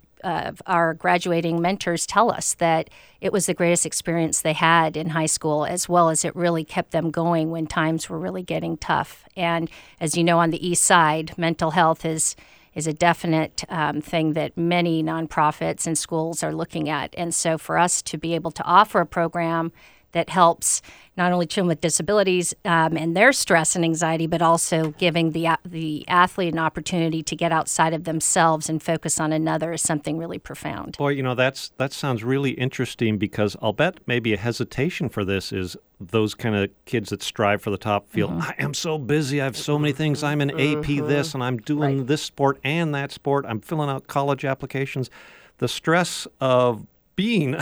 our 0.65 0.93
graduating 0.93 1.61
mentors 1.61 2.05
tell 2.05 2.31
us 2.31 2.53
that 2.55 2.89
it 3.21 3.31
was 3.31 3.45
the 3.45 3.53
greatest 3.53 3.85
experience 3.85 4.41
they 4.41 4.53
had 4.53 4.97
in 4.97 5.09
high 5.09 5.27
school, 5.27 5.65
as 5.65 5.87
well 5.87 6.09
as 6.09 6.25
it 6.25 6.35
really 6.35 6.63
kept 6.63 6.91
them 6.91 7.11
going 7.11 7.51
when 7.51 7.67
times 7.67 8.09
were 8.09 8.19
really 8.19 8.43
getting 8.43 8.77
tough. 8.77 9.23
And 9.35 9.69
as 9.99 10.17
you 10.17 10.23
know, 10.23 10.39
on 10.39 10.49
the 10.49 10.67
east 10.67 10.83
side, 10.83 11.37
mental 11.37 11.71
health 11.71 12.05
is 12.05 12.35
is 12.75 12.85
a 12.85 12.93
definite 12.93 13.63
um, 13.69 14.01
thing 14.01 14.33
that 14.33 14.55
many 14.55 15.01
nonprofits 15.01 15.87
and 15.87 15.97
schools 15.97 16.43
are 16.43 16.53
looking 16.53 16.87
at. 16.87 17.11
And 17.17 17.33
so, 17.33 17.57
for 17.57 17.77
us 17.77 18.03
to 18.03 18.19
be 18.19 18.35
able 18.35 18.51
to 18.51 18.63
offer 18.63 19.01
a 19.01 19.05
program 19.05 19.71
that 20.17 20.29
helps 20.29 20.81
not 21.15 21.31
only 21.31 21.45
children 21.45 21.67
with 21.67 21.81
disabilities 21.81 22.53
um, 22.65 22.97
and 22.97 23.15
their 23.15 23.31
stress 23.31 23.75
and 23.75 23.83
anxiety, 23.83 24.27
but 24.27 24.41
also 24.41 24.91
giving 24.97 25.31
the 25.31 25.47
the 25.63 26.07
athlete 26.07 26.53
an 26.53 26.59
opportunity 26.59 27.23
to 27.23 27.35
get 27.35 27.51
outside 27.51 27.93
of 27.93 28.03
themselves 28.03 28.69
and 28.69 28.81
focus 28.81 29.19
on 29.19 29.31
another 29.31 29.73
is 29.73 29.81
something 29.81 30.17
really 30.17 30.39
profound. 30.39 30.97
Boy, 30.97 31.09
you 31.09 31.23
know 31.23 31.35
that's 31.35 31.69
that 31.77 31.93
sounds 31.93 32.23
really 32.23 32.51
interesting 32.51 33.17
because 33.17 33.55
I'll 33.61 33.73
bet 33.73 33.99
maybe 34.07 34.33
a 34.33 34.37
hesitation 34.37 35.09
for 35.09 35.23
this 35.23 35.51
is 35.51 35.77
those 35.99 36.35
kind 36.35 36.55
of 36.55 36.69
kids 36.85 37.09
that 37.09 37.23
strive 37.23 37.61
for 37.61 37.71
the 37.71 37.77
top 37.77 38.09
feel 38.09 38.29
mm-hmm. 38.29 38.41
I 38.41 38.55
am 38.59 38.73
so 38.73 38.97
busy, 38.97 39.41
I 39.41 39.45
have 39.45 39.57
so 39.57 39.79
many 39.79 39.93
things, 39.93 40.23
I'm 40.23 40.41
an 40.41 40.51
mm-hmm. 40.51 41.01
AP 41.01 41.07
this 41.07 41.33
and 41.33 41.43
I'm 41.43 41.57
doing 41.57 41.99
right. 41.99 42.07
this 42.07 42.21
sport 42.21 42.59
and 42.63 42.93
that 42.93 43.11
sport, 43.11 43.45
I'm 43.47 43.61
filling 43.61 43.89
out 43.89 44.07
college 44.07 44.45
applications. 44.45 45.09
The 45.57 45.67
stress 45.67 46.27
of 46.39 46.85
being 47.17 47.59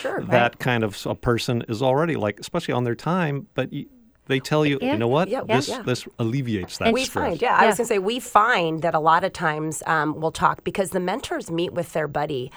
sure, 0.00 0.20
that 0.24 0.32
right. 0.32 0.58
kind 0.58 0.82
of 0.82 1.06
a 1.06 1.14
person 1.14 1.62
is 1.68 1.80
already 1.80 2.16
like, 2.16 2.40
especially 2.40 2.74
on 2.74 2.82
their 2.82 2.96
time, 2.96 3.46
but. 3.54 3.72
You, 3.72 3.86
they 4.26 4.40
tell 4.40 4.64
you, 4.64 4.78
yeah. 4.80 4.92
you 4.92 4.98
know 4.98 5.06
what, 5.06 5.28
yeah, 5.28 5.42
this 5.46 5.68
yeah. 5.68 5.82
this 5.82 6.08
alleviates 6.18 6.78
that 6.78 6.94
we 6.94 7.04
stress. 7.04 7.32
Find, 7.32 7.42
yeah, 7.42 7.56
I 7.56 7.66
was 7.66 7.76
going 7.76 7.84
to 7.84 7.94
say, 7.94 7.98
we 7.98 8.20
find 8.20 8.80
that 8.80 8.94
a 8.94 8.98
lot 8.98 9.22
of 9.22 9.34
times 9.34 9.82
um, 9.84 10.18
we'll 10.18 10.32
talk 10.32 10.64
because 10.64 10.92
the 10.92 11.00
mentors 11.00 11.50
meet 11.50 11.74
with 11.74 11.92
their 11.92 12.08
buddy 12.08 12.50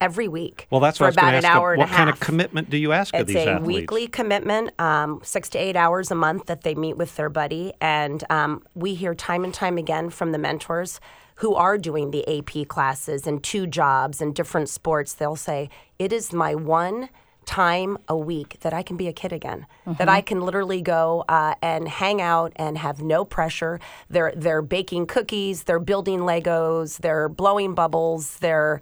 every 0.00 0.26
week. 0.26 0.66
Well, 0.70 0.80
that's 0.80 0.98
for 0.98 1.04
what 1.04 1.14
about 1.14 1.34
an 1.34 1.44
hour 1.44 1.72
and 1.72 1.82
a 1.82 1.84
What 1.84 1.94
kind 1.94 2.10
of 2.10 2.18
commitment 2.18 2.68
do 2.68 2.76
you 2.76 2.92
ask 2.92 3.14
it's 3.14 3.20
of 3.20 3.26
these 3.28 3.36
athletes? 3.36 3.58
It's 3.58 3.64
a 3.64 3.66
weekly 3.66 4.08
commitment, 4.08 4.70
um, 4.80 5.20
six 5.22 5.48
to 5.50 5.58
eight 5.58 5.76
hours 5.76 6.10
a 6.10 6.16
month 6.16 6.46
that 6.46 6.62
they 6.62 6.74
meet 6.74 6.96
with 6.96 7.14
their 7.14 7.28
buddy, 7.28 7.72
and 7.80 8.24
um, 8.28 8.64
we 8.74 8.94
hear 8.94 9.14
time 9.14 9.44
and 9.44 9.54
time 9.54 9.78
again 9.78 10.10
from 10.10 10.32
the 10.32 10.38
mentors 10.38 10.98
who 11.36 11.54
are 11.54 11.78
doing 11.78 12.10
the 12.10 12.26
AP 12.38 12.68
classes 12.68 13.26
and 13.26 13.42
two 13.42 13.66
jobs 13.66 14.20
and 14.20 14.34
different 14.34 14.68
sports, 14.68 15.14
they'll 15.14 15.36
say, 15.36 15.68
It 15.98 16.12
is 16.12 16.32
my 16.32 16.54
one 16.54 17.08
time 17.44 17.98
a 18.08 18.16
week 18.16 18.58
that 18.60 18.72
I 18.72 18.82
can 18.82 18.96
be 18.96 19.08
a 19.08 19.12
kid 19.12 19.32
again, 19.32 19.66
mm-hmm. 19.86 19.98
that 19.98 20.08
I 20.08 20.20
can 20.20 20.40
literally 20.40 20.80
go 20.80 21.24
uh, 21.28 21.54
and 21.62 21.86
hang 21.88 22.20
out 22.20 22.52
and 22.56 22.78
have 22.78 23.02
no 23.02 23.24
pressure. 23.24 23.80
They're, 24.08 24.32
they're 24.34 24.62
baking 24.62 25.06
cookies, 25.06 25.64
they're 25.64 25.78
building 25.78 26.20
Legos, 26.20 26.98
they're 26.98 27.28
blowing 27.28 27.74
bubbles, 27.74 28.36
they're 28.38 28.80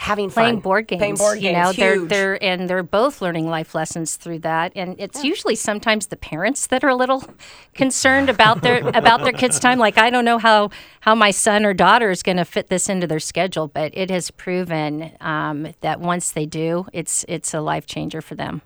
having 0.00 0.30
playing 0.30 0.56
fun. 0.56 0.60
board 0.62 0.86
games. 0.88 0.98
Playing 0.98 1.16
board 1.16 1.40
games, 1.40 1.44
you 1.44 1.52
know, 1.52 1.70
huge. 1.72 1.76
they're 1.76 2.36
they're 2.38 2.44
and 2.44 2.68
they're 2.68 2.82
both 2.82 3.20
learning 3.20 3.48
life 3.48 3.74
lessons 3.74 4.16
through 4.16 4.40
that. 4.40 4.72
And 4.74 4.96
it's 4.98 5.22
yeah. 5.22 5.28
usually 5.28 5.54
sometimes 5.54 6.06
the 6.06 6.16
parents 6.16 6.66
that 6.68 6.82
are 6.82 6.88
a 6.88 6.94
little 6.94 7.22
concerned 7.74 8.30
about 8.30 8.62
their 8.62 8.86
about 8.88 9.22
their 9.22 9.32
kids' 9.32 9.60
time. 9.60 9.78
Like 9.78 9.98
I 9.98 10.10
don't 10.10 10.24
know 10.24 10.38
how 10.38 10.70
how 11.00 11.14
my 11.14 11.30
son 11.30 11.64
or 11.64 11.74
daughter 11.74 12.10
is 12.10 12.22
going 12.22 12.38
to 12.38 12.44
fit 12.44 12.68
this 12.68 12.88
into 12.88 13.06
their 13.06 13.20
schedule, 13.20 13.68
but 13.68 13.92
it 13.94 14.10
has 14.10 14.30
proven 14.30 15.12
um, 15.20 15.72
that 15.82 16.00
once 16.00 16.30
they 16.30 16.46
do, 16.46 16.86
it's 16.92 17.24
it's 17.28 17.52
a 17.52 17.60
life 17.60 17.86
changer 17.86 18.22
for 18.22 18.34
them. 18.34 18.62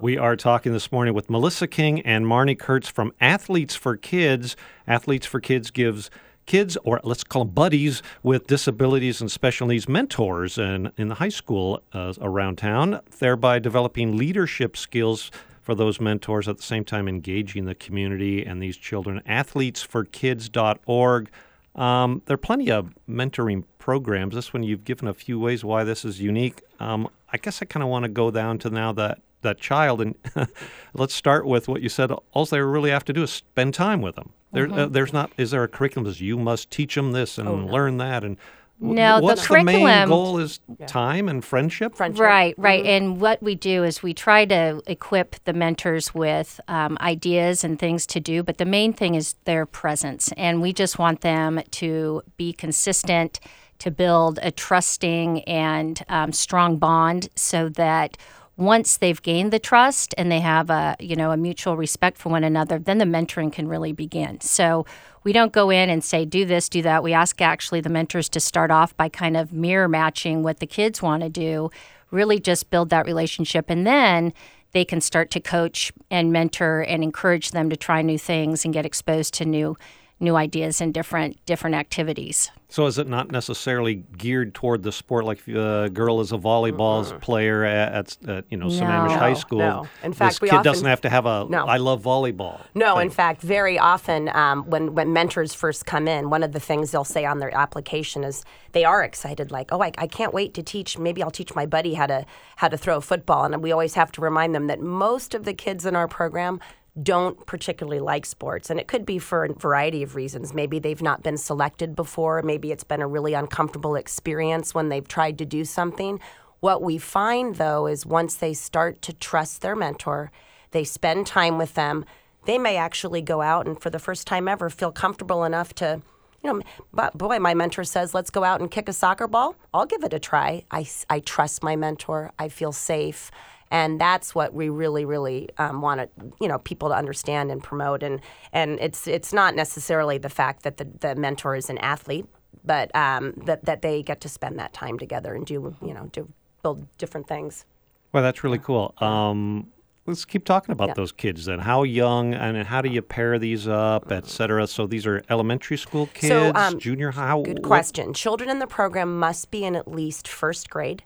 We 0.00 0.16
are 0.16 0.36
talking 0.36 0.72
this 0.72 0.92
morning 0.92 1.12
with 1.12 1.28
Melissa 1.28 1.66
King 1.66 2.02
and 2.02 2.24
Marni 2.24 2.56
Kurtz 2.56 2.88
from 2.88 3.12
Athletes 3.20 3.74
for 3.74 3.96
Kids. 3.96 4.54
Athletes 4.86 5.26
for 5.26 5.40
Kids 5.40 5.72
gives 5.72 6.08
kids, 6.48 6.76
or 6.82 7.00
let's 7.04 7.22
call 7.22 7.44
them 7.44 7.54
buddies, 7.54 8.02
with 8.24 8.48
disabilities 8.48 9.20
and 9.20 9.30
special 9.30 9.68
needs 9.68 9.88
mentors 9.88 10.58
in, 10.58 10.90
in 10.96 11.08
the 11.08 11.14
high 11.14 11.28
school 11.28 11.80
uh, 11.92 12.12
around 12.20 12.58
town, 12.58 13.00
thereby 13.20 13.60
developing 13.60 14.16
leadership 14.16 14.76
skills 14.76 15.30
for 15.62 15.76
those 15.76 16.00
mentors 16.00 16.48
at 16.48 16.56
the 16.56 16.62
same 16.62 16.84
time 16.84 17.06
engaging 17.06 17.66
the 17.66 17.74
community 17.74 18.44
and 18.44 18.62
these 18.62 18.76
children. 18.76 19.20
Athletesforkids.org. 19.28 21.30
Um, 21.74 22.22
there 22.24 22.34
are 22.34 22.38
plenty 22.38 22.70
of 22.70 22.94
mentoring 23.08 23.64
programs. 23.78 24.34
This 24.34 24.52
one 24.52 24.62
you've 24.62 24.84
given 24.84 25.06
a 25.06 25.14
few 25.14 25.38
ways 25.38 25.64
why 25.64 25.84
this 25.84 26.04
is 26.04 26.20
unique. 26.20 26.62
Um, 26.80 27.08
I 27.30 27.36
guess 27.36 27.60
I 27.60 27.66
kind 27.66 27.82
of 27.82 27.90
want 27.90 28.04
to 28.04 28.08
go 28.08 28.30
down 28.30 28.58
to 28.60 28.70
now 28.70 28.92
that 28.92 29.20
that 29.42 29.60
child 29.60 30.00
and 30.00 30.16
let's 30.94 31.14
start 31.14 31.46
with 31.46 31.68
what 31.68 31.82
you 31.82 31.88
said. 31.88 32.10
All 32.32 32.46
they 32.46 32.60
really 32.60 32.90
have 32.90 33.04
to 33.04 33.12
do 33.12 33.22
is 33.22 33.30
spend 33.30 33.74
time 33.74 34.02
with 34.02 34.16
them. 34.16 34.32
There, 34.52 34.66
mm-hmm. 34.66 34.78
uh, 34.78 34.86
there's 34.86 35.12
not. 35.12 35.32
Is 35.36 35.50
there 35.50 35.62
a 35.62 35.68
curriculum? 35.68 36.08
Is 36.08 36.20
you 36.20 36.38
must 36.38 36.70
teach 36.70 36.94
them 36.94 37.12
this 37.12 37.38
and 37.38 37.48
oh, 37.48 37.56
no. 37.56 37.72
learn 37.72 37.98
that 37.98 38.24
and. 38.24 38.36
No, 38.80 39.18
what's 39.18 39.42
the, 39.42 39.48
curriculum, 39.48 39.82
the 39.82 39.82
main 39.82 40.08
goal 40.08 40.38
is 40.38 40.60
yeah. 40.78 40.86
time 40.86 41.28
and 41.28 41.44
friendship? 41.44 41.96
friendship. 41.96 42.20
Right, 42.20 42.54
right. 42.56 42.84
Mm-hmm. 42.84 42.90
And 42.90 43.20
what 43.20 43.42
we 43.42 43.56
do 43.56 43.82
is 43.82 44.04
we 44.04 44.14
try 44.14 44.44
to 44.44 44.80
equip 44.86 45.34
the 45.46 45.52
mentors 45.52 46.14
with 46.14 46.60
um, 46.68 46.96
ideas 47.00 47.64
and 47.64 47.76
things 47.76 48.06
to 48.06 48.20
do, 48.20 48.44
but 48.44 48.58
the 48.58 48.64
main 48.64 48.92
thing 48.92 49.16
is 49.16 49.34
their 49.46 49.66
presence. 49.66 50.30
And 50.36 50.62
we 50.62 50.72
just 50.72 50.96
want 50.96 51.22
them 51.22 51.60
to 51.72 52.22
be 52.36 52.52
consistent, 52.52 53.40
to 53.80 53.90
build 53.90 54.38
a 54.42 54.52
trusting 54.52 55.42
and 55.42 56.00
um, 56.08 56.32
strong 56.32 56.76
bond 56.76 57.30
so 57.34 57.68
that 57.70 58.16
once 58.58 58.96
they've 58.96 59.22
gained 59.22 59.52
the 59.52 59.58
trust 59.58 60.14
and 60.18 60.30
they 60.30 60.40
have 60.40 60.68
a 60.68 60.96
you 60.98 61.14
know 61.16 61.30
a 61.30 61.36
mutual 61.36 61.76
respect 61.76 62.18
for 62.18 62.28
one 62.28 62.42
another 62.42 62.78
then 62.78 62.98
the 62.98 63.04
mentoring 63.04 63.52
can 63.52 63.68
really 63.68 63.92
begin. 63.92 64.40
So 64.40 64.84
we 65.24 65.32
don't 65.32 65.52
go 65.52 65.70
in 65.70 65.88
and 65.88 66.02
say 66.04 66.24
do 66.24 66.44
this 66.44 66.68
do 66.68 66.82
that. 66.82 67.02
We 67.02 67.12
ask 67.12 67.40
actually 67.40 67.80
the 67.80 67.88
mentors 67.88 68.28
to 68.30 68.40
start 68.40 68.70
off 68.70 68.96
by 68.96 69.08
kind 69.08 69.36
of 69.36 69.52
mirror 69.52 69.88
matching 69.88 70.42
what 70.42 70.58
the 70.58 70.66
kids 70.66 71.00
want 71.00 71.22
to 71.22 71.30
do 71.30 71.70
really 72.10 72.40
just 72.40 72.70
build 72.70 72.90
that 72.90 73.06
relationship 73.06 73.70
and 73.70 73.86
then 73.86 74.32
they 74.72 74.84
can 74.84 75.00
start 75.00 75.30
to 75.30 75.40
coach 75.40 75.92
and 76.10 76.32
mentor 76.32 76.80
and 76.80 77.02
encourage 77.02 77.52
them 77.52 77.70
to 77.70 77.76
try 77.76 78.02
new 78.02 78.18
things 78.18 78.64
and 78.64 78.74
get 78.74 78.84
exposed 78.84 79.34
to 79.34 79.44
new 79.44 79.76
new 80.20 80.36
ideas 80.36 80.80
and 80.80 80.92
different 80.92 81.44
different 81.46 81.76
activities. 81.76 82.50
So 82.70 82.84
is 82.84 82.98
it 82.98 83.08
not 83.08 83.30
necessarily 83.30 84.04
geared 84.18 84.52
toward 84.52 84.82
the 84.82 84.92
sport? 84.92 85.24
Like 85.24 85.38
if 85.38 85.48
a 85.48 85.88
girl 85.88 86.20
is 86.20 86.32
a 86.32 86.36
volleyball 86.36 87.02
mm-hmm. 87.02 87.16
player 87.18 87.64
at, 87.64 88.18
at, 88.28 88.44
you 88.50 88.58
know 88.58 88.68
no. 88.68 88.74
Sammamish 88.74 89.16
High 89.16 89.32
School, 89.32 89.60
no. 89.60 89.88
In 90.02 90.12
fact, 90.12 90.40
this 90.40 90.50
kid 90.50 90.56
often, 90.56 90.64
doesn't 90.64 90.86
have 90.86 91.00
to 91.02 91.08
have 91.08 91.24
a 91.24 91.46
no. 91.48 91.64
I 91.64 91.78
love 91.78 92.02
volleyball. 92.02 92.60
No, 92.74 92.96
thing. 92.96 93.06
in 93.06 93.10
fact, 93.10 93.40
very 93.40 93.78
often 93.78 94.28
um, 94.36 94.68
when 94.68 94.94
when 94.94 95.14
mentors 95.14 95.54
first 95.54 95.86
come 95.86 96.06
in, 96.06 96.28
one 96.28 96.42
of 96.42 96.52
the 96.52 96.60
things 96.60 96.90
they'll 96.90 97.04
say 97.04 97.24
on 97.24 97.38
their 97.38 97.54
application 97.56 98.22
is 98.22 98.44
they 98.72 98.84
are 98.84 99.02
excited, 99.02 99.50
like, 99.50 99.72
oh, 99.72 99.82
I, 99.82 99.92
I 99.96 100.06
can't 100.06 100.34
wait 100.34 100.52
to 100.54 100.62
teach. 100.62 100.98
Maybe 100.98 101.22
I'll 101.22 101.30
teach 101.30 101.54
my 101.54 101.64
buddy 101.64 101.94
how 101.94 102.06
to 102.06 102.26
how 102.56 102.68
to 102.68 102.76
throw 102.76 102.98
a 102.98 103.00
football. 103.00 103.44
And 103.44 103.62
we 103.62 103.72
always 103.72 103.94
have 103.94 104.12
to 104.12 104.20
remind 104.20 104.54
them 104.54 104.66
that 104.66 104.80
most 104.80 105.34
of 105.34 105.44
the 105.44 105.54
kids 105.54 105.86
in 105.86 105.96
our 105.96 106.06
program 106.06 106.60
don't 107.02 107.46
particularly 107.46 108.00
like 108.00 108.26
sports. 108.26 108.70
And 108.70 108.80
it 108.80 108.88
could 108.88 109.04
be 109.04 109.18
for 109.18 109.44
a 109.44 109.52
variety 109.52 110.02
of 110.02 110.14
reasons. 110.14 110.54
Maybe 110.54 110.78
they've 110.78 111.02
not 111.02 111.22
been 111.22 111.36
selected 111.36 111.94
before. 111.94 112.42
Maybe 112.42 112.72
it's 112.72 112.84
been 112.84 113.02
a 113.02 113.06
really 113.06 113.34
uncomfortable 113.34 113.94
experience 113.94 114.74
when 114.74 114.88
they've 114.88 115.06
tried 115.06 115.38
to 115.38 115.44
do 115.44 115.64
something. 115.64 116.20
What 116.60 116.82
we 116.82 116.98
find, 116.98 117.56
though, 117.56 117.86
is 117.86 118.04
once 118.04 118.34
they 118.34 118.54
start 118.54 119.00
to 119.02 119.12
trust 119.12 119.60
their 119.60 119.76
mentor, 119.76 120.32
they 120.72 120.84
spend 120.84 121.26
time 121.26 121.56
with 121.56 121.74
them, 121.74 122.04
they 122.46 122.58
may 122.58 122.76
actually 122.76 123.22
go 123.22 123.42
out 123.42 123.66
and, 123.66 123.80
for 123.80 123.90
the 123.90 123.98
first 123.98 124.26
time 124.26 124.48
ever, 124.48 124.70
feel 124.70 124.92
comfortable 124.92 125.44
enough 125.44 125.74
to. 125.74 126.02
You 126.42 126.52
know, 126.52 126.62
but 126.92 127.18
boy, 127.18 127.40
my 127.40 127.52
mentor 127.52 127.82
says, 127.82 128.14
let's 128.14 128.30
go 128.30 128.44
out 128.44 128.60
and 128.60 128.70
kick 128.70 128.88
a 128.88 128.92
soccer 128.92 129.26
ball. 129.26 129.56
I'll 129.74 129.86
give 129.86 130.04
it 130.04 130.12
a 130.12 130.20
try. 130.20 130.64
I, 130.70 130.86
I 131.10 131.18
trust 131.18 131.64
my 131.64 131.74
mentor. 131.74 132.32
I 132.38 132.48
feel 132.48 132.70
safe 132.70 133.32
and 133.70 134.00
that's 134.00 134.34
what 134.34 134.54
we 134.54 134.68
really, 134.68 135.04
really 135.04 135.48
um, 135.58 135.80
want 135.80 136.00
to, 136.00 136.08
you 136.40 136.48
know, 136.48 136.58
people 136.58 136.88
to 136.88 136.94
understand 136.94 137.50
and 137.50 137.62
promote. 137.62 138.02
And 138.02 138.20
and 138.52 138.78
it's 138.80 139.06
it's 139.06 139.32
not 139.32 139.54
necessarily 139.54 140.18
the 140.18 140.28
fact 140.28 140.62
that 140.62 140.76
the, 140.76 140.84
the 141.00 141.14
mentor 141.14 141.56
is 141.56 141.70
an 141.70 141.78
athlete, 141.78 142.26
but 142.64 142.94
um, 142.94 143.34
that 143.46 143.64
that 143.64 143.82
they 143.82 144.02
get 144.02 144.20
to 144.22 144.28
spend 144.28 144.58
that 144.58 144.72
time 144.72 144.98
together 144.98 145.34
and 145.34 145.46
do, 145.46 145.76
you 145.82 145.94
know, 145.94 146.08
do 146.12 146.28
build 146.62 146.86
different 146.98 147.28
things. 147.28 147.64
Well, 148.12 148.22
that's 148.22 148.42
really 148.42 148.58
cool. 148.58 148.94
Um, 148.98 149.68
let's 150.06 150.24
keep 150.24 150.44
talking 150.44 150.72
about 150.72 150.88
yeah. 150.88 150.94
those 150.94 151.12
kids 151.12 151.44
then. 151.44 151.58
How 151.58 151.82
young 151.82 152.34
and 152.34 152.66
how 152.66 152.80
do 152.80 152.88
you 152.88 153.02
pair 153.02 153.38
these 153.38 153.68
up, 153.68 154.10
et 154.10 154.26
cetera? 154.26 154.66
So 154.66 154.86
these 154.86 155.06
are 155.06 155.22
elementary 155.28 155.76
school 155.76 156.08
kids, 156.14 156.28
so, 156.28 156.52
um, 156.54 156.78
junior 156.78 157.10
high. 157.10 157.40
Good 157.42 157.62
question. 157.62 158.14
Children 158.14 158.48
in 158.48 158.58
the 158.58 158.66
program 158.66 159.18
must 159.18 159.50
be 159.50 159.64
in 159.64 159.76
at 159.76 159.86
least 159.86 160.26
first 160.26 160.70
grade 160.70 161.04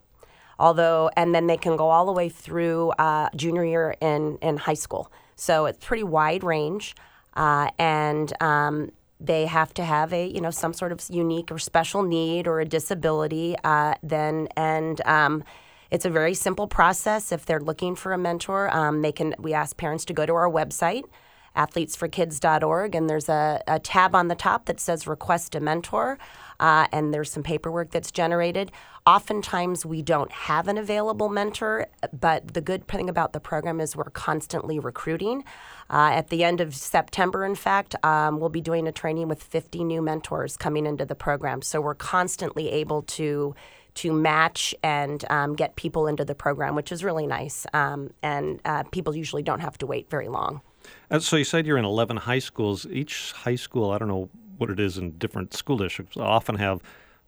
although 0.63 1.11
and 1.17 1.35
then 1.35 1.49
they 1.49 1.57
can 1.57 1.77
go 1.77 1.91
all 1.91 2.07
the 2.07 2.13
way 2.13 2.29
through 2.29 2.91
uh, 2.93 3.29
junior 3.35 3.65
year 3.65 3.95
in 4.01 4.39
in 4.41 4.57
high 4.57 4.81
school. 4.87 5.13
So 5.35 5.67
it's 5.67 5.85
pretty 5.85 6.05
wide 6.05 6.45
range, 6.45 6.95
uh, 7.35 7.69
and 7.79 8.33
um, 8.41 8.93
they 9.21 9.47
have 9.47 9.75
to 9.75 9.85
have 9.85 10.13
a 10.13 10.25
you 10.27 10.41
know 10.41 10.53
some 10.53 10.73
sort 10.73 10.93
of 10.93 11.03
unique 11.11 11.51
or 11.51 11.59
special 11.59 12.03
need 12.03 12.47
or 12.47 12.61
a 12.61 12.65
disability. 12.65 13.57
Uh, 13.65 13.95
then 14.03 14.49
and 14.57 15.01
um, 15.05 15.45
it's 15.91 16.05
a 16.05 16.11
very 16.11 16.35
simple 16.35 16.69
process. 16.69 17.33
If 17.33 17.45
they're 17.45 17.61
looking 17.61 17.97
for 17.97 18.13
a 18.13 18.19
mentor, 18.19 18.75
um, 18.75 19.03
they 19.03 19.13
can. 19.13 19.35
We 19.39 19.53
ask 19.53 19.77
parents 19.77 20.05
to 20.07 20.15
go 20.15 20.25
to 20.25 20.35
our 20.35 20.49
website 20.49 21.05
athletesforkids.org, 21.57 22.95
and 22.95 23.09
there's 23.09 23.29
a, 23.29 23.63
a, 23.67 23.79
tab 23.79 24.15
on 24.15 24.29
the 24.29 24.35
top 24.35 24.67
that 24.67 24.81
says 24.81 25.07
Request 25.07 25.55
a 25.55 25.61
Mentor, 25.61 26.19
uh, 26.61 26.87
and 26.93 27.13
there's 27.13 27.31
some 27.31 27.43
paperwork 27.43 27.91
that's 27.91 28.11
generated. 28.11 28.73
Oftentimes, 29.05 29.85
we 29.85 30.01
don't 30.01 30.31
have 30.31 30.69
an 30.69 30.79
available 30.79 31.29
mentor, 31.29 31.89
but 32.13 32.55
the 32.55 32.61
good 32.61 32.87
thing 32.87 33.09
about 33.09 33.33
the 33.33 33.41
program 33.41 33.81
is 33.81 33.97
we're 33.97 34.05
constantly 34.05 34.79
recruiting. 34.79 35.45
Uh, 35.91 36.11
at 36.13 36.29
the 36.29 36.45
end 36.45 36.61
of 36.61 36.75
September, 36.75 37.45
in 37.45 37.57
fact, 37.57 37.97
um, 38.05 38.39
we'll 38.39 38.49
be 38.49 38.61
doing 38.61 38.87
a 38.87 38.93
training 38.93 39.29
with 39.29 39.43
50 39.43 39.83
new 39.83 40.01
mentors 40.01 40.57
coming 40.57 40.87
into 40.87 41.05
the 41.05 41.17
program. 41.17 41.63
So 41.63 41.81
we're 41.81 41.95
constantly 41.95 42.71
able 42.71 43.03
to 43.03 43.55
to 43.95 44.13
match 44.13 44.75
and 44.83 45.23
um, 45.29 45.55
get 45.55 45.77
people 45.77 46.07
into 46.07 46.25
the 46.25 46.35
program, 46.35 46.75
which 46.75 46.93
is 46.93 47.05
really 47.05 47.27
nice. 47.27 47.67
Um, 47.75 48.11
and 48.23 48.61
uh, 48.65 48.85
people 48.85 49.15
usually 49.15 49.43
don't 49.43 49.61
have 49.61 49.77
to 49.79 49.87
wait 49.87 50.09
very 50.09 50.29
long. 50.29 50.63
Uh, 51.13 51.19
so 51.21 51.37
you 51.37 51.45
said 51.45 51.67
you're 51.67 51.77
in 51.79 51.85
11 51.85 52.17
high 52.17 52.39
schools. 52.39 52.87
Each 52.91 53.33
high 53.33 53.55
school, 53.55 53.91
I 53.91 53.99
don't 53.99 54.09
know 54.09 54.31
what 54.59 54.71
it 54.71 54.81
is 54.81 54.97
in 54.99 55.19
different 55.19 55.53
school 55.55 55.77
districts, 55.77 56.17
often 56.17 56.57
have 56.57 56.81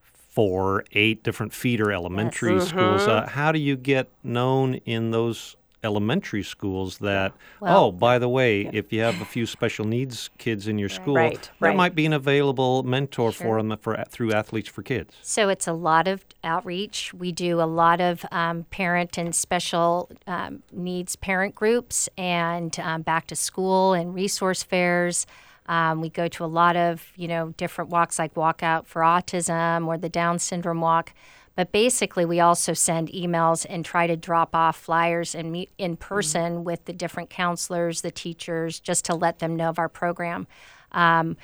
four, 0.03 0.85
eight 0.93 1.23
different 1.23 1.53
feeder 1.53 1.93
elementary 1.93 2.55
Yes. 2.55 2.69
schools. 2.69 3.03
Mm-hmm. 3.03 3.11
Uh, 3.11 3.29
how 3.29 3.53
do 3.53 3.59
you 3.59 3.77
get 3.77 4.09
known 4.25 4.75
in 4.87 5.11
those 5.11 5.57
elementary 5.85 6.43
schools 6.43 6.99
that, 6.99 7.33
Well- 7.61 7.85
oh, 7.85 7.93
by 7.93 8.19
the 8.19 8.29
way, 8.29 8.69
if 8.73 8.93
you 8.93 9.03
have 9.03 9.21
a 9.21 9.25
few 9.25 9.47
special 9.47 9.85
needs 9.85 10.31
kids 10.39 10.67
in 10.67 10.79
your 10.79 10.89
school, 10.89 11.15
Right, 11.15 11.51
there 11.61 11.69
right. 11.71 11.77
might 11.77 11.95
be 11.95 12.07
an 12.07 12.13
available 12.13 12.83
mentor 12.83 13.31
for 13.31 13.63
them 13.63 13.77
for, 13.79 14.03
through 14.09 14.33
Athletes 14.33 14.69
for 14.69 14.83
Kids. 14.83 15.15
So 15.23 15.49
it's 15.49 15.69
a 15.69 15.73
lot 15.73 16.09
of 16.09 16.25
outreach. 16.43 17.13
We 17.15 17.31
do 17.31 17.61
a 17.61 17.69
lot 17.69 18.01
of 18.01 18.25
um, 18.33 18.65
parent 18.71 19.19
and 19.19 19.35
special 19.35 20.11
um, 20.27 20.63
needs 20.73 21.15
parent 21.17 21.55
groups 21.55 22.09
and 22.17 22.79
um, 22.81 23.03
back 23.03 23.27
to 23.29 23.37
school 23.37 23.93
and 23.93 24.15
resource 24.15 24.63
fairs. 24.63 25.27
Um, 25.67 26.01
we 26.03 26.11
go 26.11 26.29
to 26.29 26.45
a 26.45 26.47
lot 26.47 26.77
of 26.77 27.13
you 27.17 27.27
know 27.29 27.55
different 27.57 27.91
walks 27.91 28.19
like 28.19 28.37
Walk 28.37 28.63
Out 28.63 28.87
for 28.87 29.01
Autism 29.03 29.87
or 29.87 29.97
the 29.97 30.09
Down 30.11 30.39
Syndrome 30.39 30.81
Walk. 30.81 31.13
But 31.57 31.71
basically, 31.71 32.25
we 32.25 32.41
also 32.41 32.73
send 32.73 33.09
emails 33.13 33.65
and 33.69 33.85
try 33.85 34.07
to 34.07 34.17
drop 34.17 34.55
off 34.55 34.77
flyers 34.77 35.35
and 35.35 35.53
meet 35.53 35.71
in 35.79 35.97
mm. 35.97 36.01
person 36.01 36.65
with 36.65 36.85
the 36.85 36.93
different 36.93 37.31
counselors, 37.31 38.01
the 38.01 38.11
teachers, 38.11 38.81
just 38.81 39.05
to 39.07 39.15
let 39.15 39.39
them 39.39 39.55
know 39.57 39.69
of 39.69 39.79
our 39.79 39.89
program 39.89 40.47
um, 40.93 41.37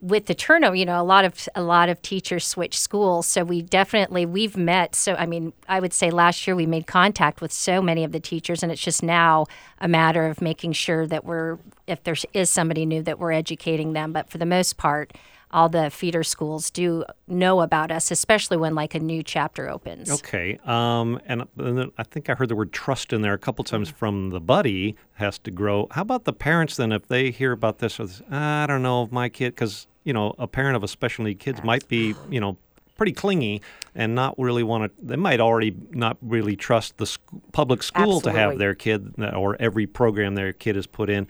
with 0.00 0.26
the 0.26 0.34
turnover, 0.34 0.74
you 0.74 0.84
know, 0.84 1.00
a 1.00 1.02
lot 1.02 1.24
of 1.24 1.48
a 1.54 1.62
lot 1.62 1.88
of 1.88 2.02
teachers 2.02 2.46
switch 2.46 2.78
schools. 2.78 3.26
So 3.26 3.42
we 3.42 3.62
definitely 3.62 4.26
we've 4.26 4.56
met. 4.56 4.94
So 4.94 5.14
I 5.14 5.24
mean, 5.24 5.52
I 5.66 5.80
would 5.80 5.94
say 5.94 6.10
last 6.10 6.46
year 6.46 6.54
we 6.54 6.66
made 6.66 6.86
contact 6.86 7.40
with 7.40 7.52
so 7.52 7.80
many 7.80 8.04
of 8.04 8.12
the 8.12 8.20
teachers, 8.20 8.62
and 8.62 8.70
it's 8.70 8.82
just 8.82 9.02
now 9.02 9.46
a 9.78 9.88
matter 9.88 10.26
of 10.26 10.42
making 10.42 10.72
sure 10.72 11.06
that 11.06 11.24
we're 11.24 11.58
if 11.86 12.02
there 12.04 12.16
is 12.34 12.50
somebody 12.50 12.84
new 12.84 13.02
that 13.02 13.18
we're 13.18 13.32
educating 13.32 13.94
them. 13.94 14.12
But 14.12 14.28
for 14.28 14.36
the 14.36 14.46
most 14.46 14.76
part, 14.76 15.14
all 15.54 15.68
the 15.68 15.88
feeder 15.88 16.22
schools 16.22 16.70
do 16.70 17.04
know 17.26 17.60
about 17.60 17.90
us, 17.90 18.10
especially 18.10 18.56
when 18.56 18.74
like 18.74 18.94
a 18.94 19.00
new 19.00 19.22
chapter 19.22 19.70
opens. 19.70 20.10
Okay. 20.10 20.58
Um, 20.64 21.20
and, 21.26 21.44
and 21.56 21.78
then 21.78 21.92
I 21.96 22.02
think 22.02 22.28
I 22.28 22.34
heard 22.34 22.48
the 22.48 22.56
word 22.56 22.72
trust 22.72 23.12
in 23.12 23.22
there 23.22 23.32
a 23.32 23.38
couple 23.38 23.64
times 23.64 23.88
mm-hmm. 23.88 23.98
from 23.98 24.30
the 24.30 24.40
buddy 24.40 24.96
has 25.14 25.38
to 25.38 25.50
grow. 25.50 25.86
How 25.92 26.02
about 26.02 26.24
the 26.24 26.32
parents 26.32 26.76
then? 26.76 26.92
If 26.92 27.06
they 27.06 27.30
hear 27.30 27.52
about 27.52 27.78
this, 27.78 27.98
or 27.98 28.06
this, 28.06 28.20
ah, 28.30 28.64
I 28.64 28.66
don't 28.66 28.82
know 28.82 29.04
if 29.04 29.12
my 29.12 29.28
kid, 29.28 29.54
because 29.54 29.86
you 30.02 30.12
know, 30.12 30.34
a 30.38 30.46
parent 30.46 30.76
of 30.76 30.84
a 30.84 30.88
special 30.88 31.24
need 31.24 31.38
kids 31.38 31.64
might 31.64 31.88
be, 31.88 32.14
you 32.28 32.38
know, 32.38 32.58
pretty 32.96 33.12
clingy 33.12 33.60
and 33.94 34.14
not 34.14 34.38
really 34.38 34.62
want 34.62 34.84
to. 34.84 35.06
They 35.06 35.16
might 35.16 35.40
already 35.40 35.74
not 35.90 36.16
really 36.20 36.56
trust 36.56 36.98
the 36.98 37.06
sc- 37.06 37.20
public 37.52 37.82
school 37.82 38.20
to 38.20 38.30
have 38.30 38.58
their 38.58 38.74
kid 38.74 39.14
uh, 39.18 39.30
or 39.30 39.56
every 39.58 39.86
program 39.86 40.34
their 40.34 40.52
kid 40.52 40.76
is 40.76 40.86
put 40.86 41.10
in. 41.10 41.26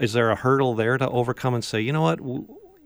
Is 0.00 0.12
there 0.12 0.30
a 0.30 0.36
hurdle 0.36 0.74
there 0.74 0.98
to 0.98 1.08
overcome 1.08 1.54
and 1.54 1.64
say, 1.64 1.80
you 1.80 1.92
know 1.92 2.02
what? 2.02 2.20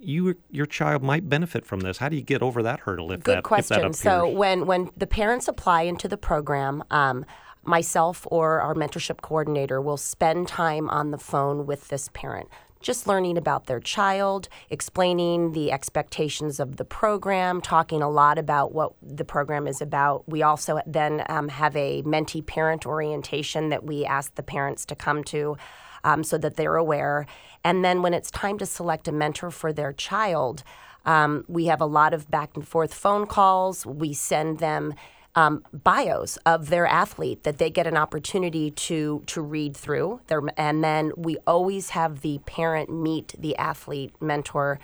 You, 0.02 0.36
your 0.50 0.66
child 0.66 1.02
might 1.02 1.28
benefit 1.28 1.66
from 1.66 1.80
this. 1.80 1.98
How 1.98 2.08
do 2.08 2.16
you 2.16 2.22
get 2.22 2.42
over 2.42 2.62
that 2.62 2.80
hurdle 2.80 3.12
if 3.12 3.22
Good 3.22 3.32
that 3.32 3.38
if 3.38 3.44
that 3.44 3.48
question. 3.48 3.92
So 3.92 4.28
when 4.28 4.66
when 4.66 4.90
the 4.96 5.06
parents 5.06 5.46
apply 5.46 5.82
into 5.82 6.08
the 6.08 6.16
program, 6.16 6.82
um, 6.90 7.26
myself 7.62 8.26
or 8.30 8.60
our 8.60 8.74
mentorship 8.74 9.20
coordinator 9.20 9.80
will 9.80 9.96
spend 9.96 10.48
time 10.48 10.88
on 10.88 11.10
the 11.10 11.18
phone 11.18 11.66
with 11.66 11.88
this 11.88 12.08
parent. 12.12 12.48
Just 12.80 13.06
learning 13.06 13.36
about 13.36 13.66
their 13.66 13.78
child, 13.78 14.48
explaining 14.70 15.52
the 15.52 15.70
expectations 15.70 16.58
of 16.58 16.76
the 16.76 16.84
program, 16.84 17.60
talking 17.60 18.00
a 18.00 18.08
lot 18.08 18.38
about 18.38 18.72
what 18.72 18.94
the 19.02 19.24
program 19.24 19.66
is 19.66 19.82
about. 19.82 20.26
We 20.26 20.42
also 20.42 20.80
then 20.86 21.22
um, 21.28 21.50
have 21.50 21.76
a 21.76 22.02
mentee 22.04 22.44
parent 22.44 22.86
orientation 22.86 23.68
that 23.68 23.84
we 23.84 24.06
ask 24.06 24.34
the 24.34 24.42
parents 24.42 24.86
to 24.86 24.94
come 24.94 25.24
to 25.24 25.58
um, 26.04 26.24
so 26.24 26.38
that 26.38 26.56
they're 26.56 26.76
aware. 26.76 27.26
And 27.64 27.84
then 27.84 28.02
when 28.02 28.14
it's 28.14 28.30
time 28.30 28.58
to 28.58 28.66
select 28.66 29.08
a 29.08 29.12
mentor 29.12 29.50
for 29.50 29.72
their 29.72 29.92
child, 29.92 30.62
um, 31.04 31.44
we 31.48 31.66
have 31.66 31.80
a 31.80 31.86
lot 31.86 32.14
of 32.14 32.30
back 32.30 32.50
and 32.54 32.66
forth 32.66 32.94
phone 32.94 33.26
calls. 33.26 33.86
We 33.86 34.12
send 34.12 34.58
them 34.58 34.94
um, 35.34 35.64
bios 35.72 36.36
of 36.38 36.70
their 36.70 36.86
athlete 36.86 37.44
that 37.44 37.58
they 37.58 37.70
get 37.70 37.86
an 37.86 37.96
opportunity 37.96 38.70
to 38.72 39.22
to 39.26 39.40
read 39.40 39.76
through. 39.76 40.20
Their, 40.26 40.42
and 40.56 40.82
then 40.82 41.12
we 41.16 41.36
always 41.46 41.90
have 41.90 42.20
the 42.20 42.38
parent 42.46 42.90
meet 42.90 43.34
the 43.38 43.56
athlete 43.56 44.12
mentor 44.20 44.80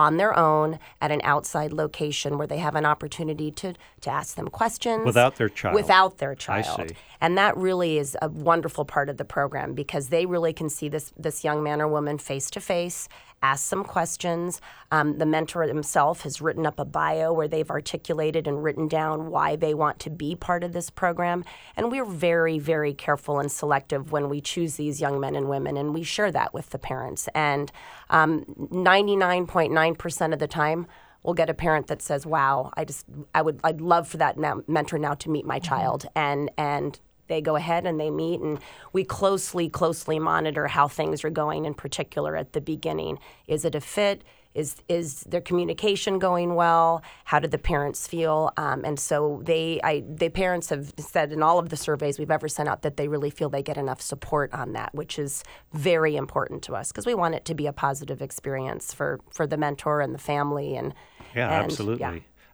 on 0.00 0.16
their 0.16 0.34
own 0.34 0.78
at 1.02 1.10
an 1.10 1.20
outside 1.24 1.74
location 1.74 2.38
where 2.38 2.46
they 2.46 2.56
have 2.56 2.74
an 2.74 2.86
opportunity 2.86 3.50
to 3.50 3.74
to 4.00 4.10
ask 4.10 4.34
them 4.34 4.48
questions 4.48 5.04
Without 5.04 5.36
their 5.36 5.50
child. 5.50 5.74
Without 5.74 6.16
their 6.16 6.30
I 6.30 6.62
child. 6.62 6.88
see. 6.88 6.96
And 7.20 7.36
that 7.36 7.54
really 7.58 7.98
is 7.98 8.16
a 8.22 8.30
wonderful 8.30 8.86
part 8.86 9.10
of 9.10 9.18
the 9.18 9.26
program 9.26 9.74
because 9.74 10.08
they 10.08 10.24
really 10.24 10.54
can 10.54 10.70
see 10.70 10.88
this 10.88 11.12
this 11.18 11.44
young 11.44 11.62
man 11.62 11.82
or 11.82 11.88
woman 11.88 12.16
face 12.16 12.50
to 12.52 12.60
face, 12.60 13.10
ask 13.42 13.66
some 13.66 13.84
questions. 13.84 14.60
Um, 14.90 15.18
the 15.18 15.26
mentor 15.26 15.62
himself 15.62 16.22
has 16.22 16.40
written 16.40 16.66
up 16.66 16.78
a 16.78 16.84
bio 16.84 17.32
where 17.32 17.48
they've 17.48 17.70
articulated 17.70 18.46
and 18.46 18.62
written 18.62 18.88
down 18.88 19.30
why 19.30 19.56
they 19.56 19.74
want 19.74 19.98
to 20.00 20.10
be 20.10 20.34
part 20.34 20.64
of 20.64 20.72
this 20.72 20.90
program. 20.90 21.44
And 21.76 21.90
we're 21.90 22.04
very, 22.04 22.58
very 22.58 22.92
careful 22.92 23.38
and 23.38 23.50
selective 23.50 24.12
when 24.12 24.28
we 24.28 24.40
choose 24.40 24.76
these 24.76 25.00
young 25.00 25.20
men 25.20 25.34
and 25.34 25.48
women, 25.48 25.76
and 25.76 25.94
we 25.94 26.02
share 26.02 26.30
that 26.32 26.52
with 26.52 26.70
the 26.70 26.78
parents. 26.78 27.28
And 27.34 27.72
um, 28.10 28.44
99.9% 28.72 30.32
of 30.32 30.38
the 30.38 30.46
time, 30.46 30.86
we'll 31.22 31.34
get 31.34 31.50
a 31.50 31.54
parent 31.54 31.86
that 31.88 32.02
says, 32.02 32.26
"Wow, 32.26 32.72
I 32.76 32.84
just 32.84 33.06
I 33.34 33.42
would 33.42 33.60
I'd 33.64 33.80
love 33.80 34.08
for 34.08 34.16
that 34.18 34.38
now, 34.38 34.62
mentor 34.66 34.98
now 34.98 35.14
to 35.14 35.30
meet 35.30 35.44
my 35.44 35.58
child," 35.58 36.06
and 36.14 36.50
and 36.56 36.98
they 37.30 37.40
go 37.40 37.56
ahead 37.56 37.86
and 37.86 37.98
they 37.98 38.10
meet, 38.10 38.40
and 38.40 38.58
we 38.92 39.04
closely 39.04 39.70
closely 39.70 40.18
monitor 40.18 40.66
how 40.66 40.88
things 40.88 41.24
are 41.24 41.30
going. 41.30 41.64
In 41.64 41.72
particular, 41.72 42.36
at 42.36 42.52
the 42.52 42.60
beginning, 42.60 43.18
is 43.46 43.64
it 43.64 43.74
a 43.74 43.80
fit? 43.80 44.22
Is 44.52 44.74
is 44.88 45.20
their 45.22 45.40
communication 45.40 46.18
going 46.18 46.56
well? 46.56 47.02
How 47.24 47.38
did 47.38 47.52
the 47.52 47.58
parents 47.58 48.08
feel? 48.08 48.50
Um, 48.56 48.84
and 48.84 48.98
so 48.98 49.40
they, 49.44 49.80
I, 49.84 50.02
the 50.08 50.28
parents 50.28 50.70
have 50.70 50.92
said 50.98 51.32
in 51.32 51.40
all 51.40 51.60
of 51.60 51.68
the 51.68 51.76
surveys 51.76 52.18
we've 52.18 52.32
ever 52.32 52.48
sent 52.48 52.68
out 52.68 52.82
that 52.82 52.96
they 52.96 53.06
really 53.06 53.30
feel 53.30 53.48
they 53.48 53.62
get 53.62 53.78
enough 53.78 54.00
support 54.02 54.52
on 54.52 54.72
that, 54.72 54.92
which 54.92 55.20
is 55.20 55.44
very 55.72 56.16
important 56.16 56.62
to 56.64 56.74
us 56.74 56.90
because 56.90 57.06
we 57.06 57.14
want 57.14 57.36
it 57.36 57.44
to 57.44 57.54
be 57.54 57.68
a 57.68 57.72
positive 57.72 58.20
experience 58.20 58.92
for 58.92 59.20
for 59.30 59.46
the 59.46 59.56
mentor 59.56 60.00
and 60.00 60.12
the 60.12 60.18
family 60.18 60.74
and 60.74 60.94
Yeah, 61.36 61.54
and, 61.54 61.64
absolutely. 61.64 62.00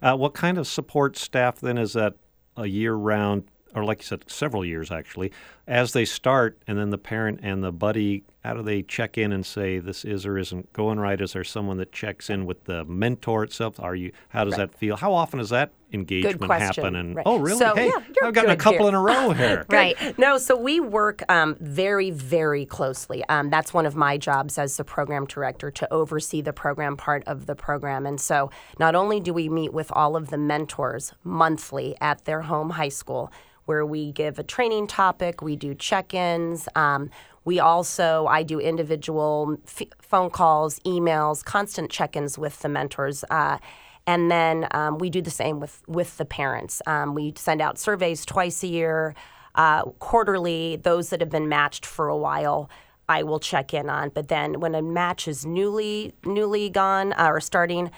yeah. 0.02 0.12
Uh, 0.12 0.16
what 0.16 0.34
kind 0.34 0.58
of 0.58 0.66
support 0.66 1.16
staff 1.16 1.60
then 1.60 1.78
is 1.78 1.94
that 1.94 2.12
a 2.58 2.66
year 2.66 2.94
round, 2.94 3.44
or 3.76 3.84
like 3.84 3.98
you 3.98 4.04
said, 4.04 4.24
several 4.26 4.64
years 4.64 4.90
actually, 4.90 5.30
as 5.66 5.92
they 5.92 6.04
start, 6.04 6.58
and 6.66 6.78
then 6.78 6.90
the 6.90 6.98
parent 6.98 7.40
and 7.42 7.62
the 7.62 7.72
buddy, 7.72 8.24
how 8.44 8.54
do 8.54 8.62
they 8.62 8.82
check 8.82 9.18
in 9.18 9.32
and 9.32 9.44
say 9.44 9.78
this 9.80 10.04
is 10.04 10.24
or 10.24 10.38
isn't 10.38 10.72
going 10.72 11.00
right? 11.00 11.20
Is 11.20 11.32
there 11.32 11.42
someone 11.42 11.78
that 11.78 11.90
checks 11.90 12.30
in 12.30 12.46
with 12.46 12.64
the 12.64 12.84
mentor 12.84 13.42
itself? 13.42 13.80
Are 13.80 13.96
you? 13.96 14.12
How 14.28 14.44
does 14.44 14.56
that 14.56 14.72
feel? 14.72 14.96
How 14.96 15.12
often 15.12 15.40
does 15.40 15.50
that 15.50 15.72
engagement 15.92 16.44
question. 16.44 16.84
happen? 16.84 16.96
And 16.96 17.16
Right. 17.16 17.26
oh, 17.26 17.38
really? 17.38 17.58
So, 17.58 17.74
hey, 17.74 17.86
yeah, 17.86 18.00
you're 18.14 18.28
I've 18.28 18.34
gotten 18.34 18.50
a 18.50 18.56
couple 18.56 18.80
here. 18.80 18.88
in 18.90 18.94
a 18.94 19.00
row 19.00 19.30
here. 19.32 19.66
Right. 19.68 20.16
No, 20.16 20.38
so 20.38 20.56
we 20.56 20.78
work 20.78 21.24
um, 21.28 21.56
very, 21.60 22.12
very 22.12 22.64
closely. 22.64 23.24
Um, 23.28 23.50
that's 23.50 23.74
one 23.74 23.86
of 23.86 23.96
my 23.96 24.16
jobs 24.18 24.58
as 24.58 24.76
the 24.76 24.84
program 24.84 25.26
director 25.26 25.72
to 25.72 25.92
oversee 25.92 26.42
the 26.42 26.52
program 26.52 26.96
part 26.96 27.24
of 27.26 27.46
the 27.46 27.56
program. 27.56 28.06
And 28.06 28.20
so 28.20 28.50
not 28.78 28.94
only 28.94 29.18
do 29.18 29.34
we 29.34 29.48
meet 29.48 29.72
with 29.72 29.90
all 29.90 30.14
of 30.14 30.28
the 30.30 30.38
mentors 30.38 31.12
monthly 31.24 31.96
at 32.00 32.24
their 32.24 32.42
home 32.42 32.70
high 32.70 32.88
school, 32.90 33.32
where 33.66 33.84
we 33.84 34.12
give 34.12 34.38
a 34.38 34.44
training 34.44 34.86
topic, 34.86 35.42
we 35.42 35.55
do 35.56 35.74
check 35.74 36.14
ins. 36.14 36.68
Um, 36.74 37.10
we 37.44 37.60
also, 37.60 38.26
I 38.26 38.42
do 38.42 38.58
individual 38.58 39.58
f- 39.66 39.88
phone 40.00 40.30
calls, 40.30 40.80
emails, 40.80 41.44
constant 41.44 41.90
check 41.90 42.16
ins 42.16 42.38
with 42.38 42.60
the 42.60 42.68
mentors. 42.68 43.24
Uh, 43.30 43.58
and 44.06 44.30
then 44.30 44.68
um, 44.70 44.98
we 44.98 45.10
do 45.10 45.20
the 45.20 45.30
same 45.30 45.60
with, 45.60 45.82
with 45.86 46.16
the 46.16 46.24
parents. 46.24 46.80
Um, 46.86 47.14
we 47.14 47.32
send 47.36 47.60
out 47.60 47.78
surveys 47.78 48.24
twice 48.24 48.62
a 48.62 48.68
year, 48.68 49.14
uh, 49.54 49.84
quarterly. 49.98 50.76
Those 50.76 51.10
that 51.10 51.20
have 51.20 51.30
been 51.30 51.48
matched 51.48 51.84
for 51.86 52.08
a 52.08 52.16
while, 52.16 52.70
I 53.08 53.22
will 53.22 53.40
check 53.40 53.74
in 53.74 53.88
on. 53.88 54.10
But 54.10 54.28
then 54.28 54.60
when 54.60 54.74
a 54.74 54.82
match 54.82 55.28
is 55.28 55.46
newly 55.46 56.14
newly 56.24 56.70
gone 56.70 57.12
uh, 57.14 57.28
or 57.28 57.40
starting, 57.40 57.90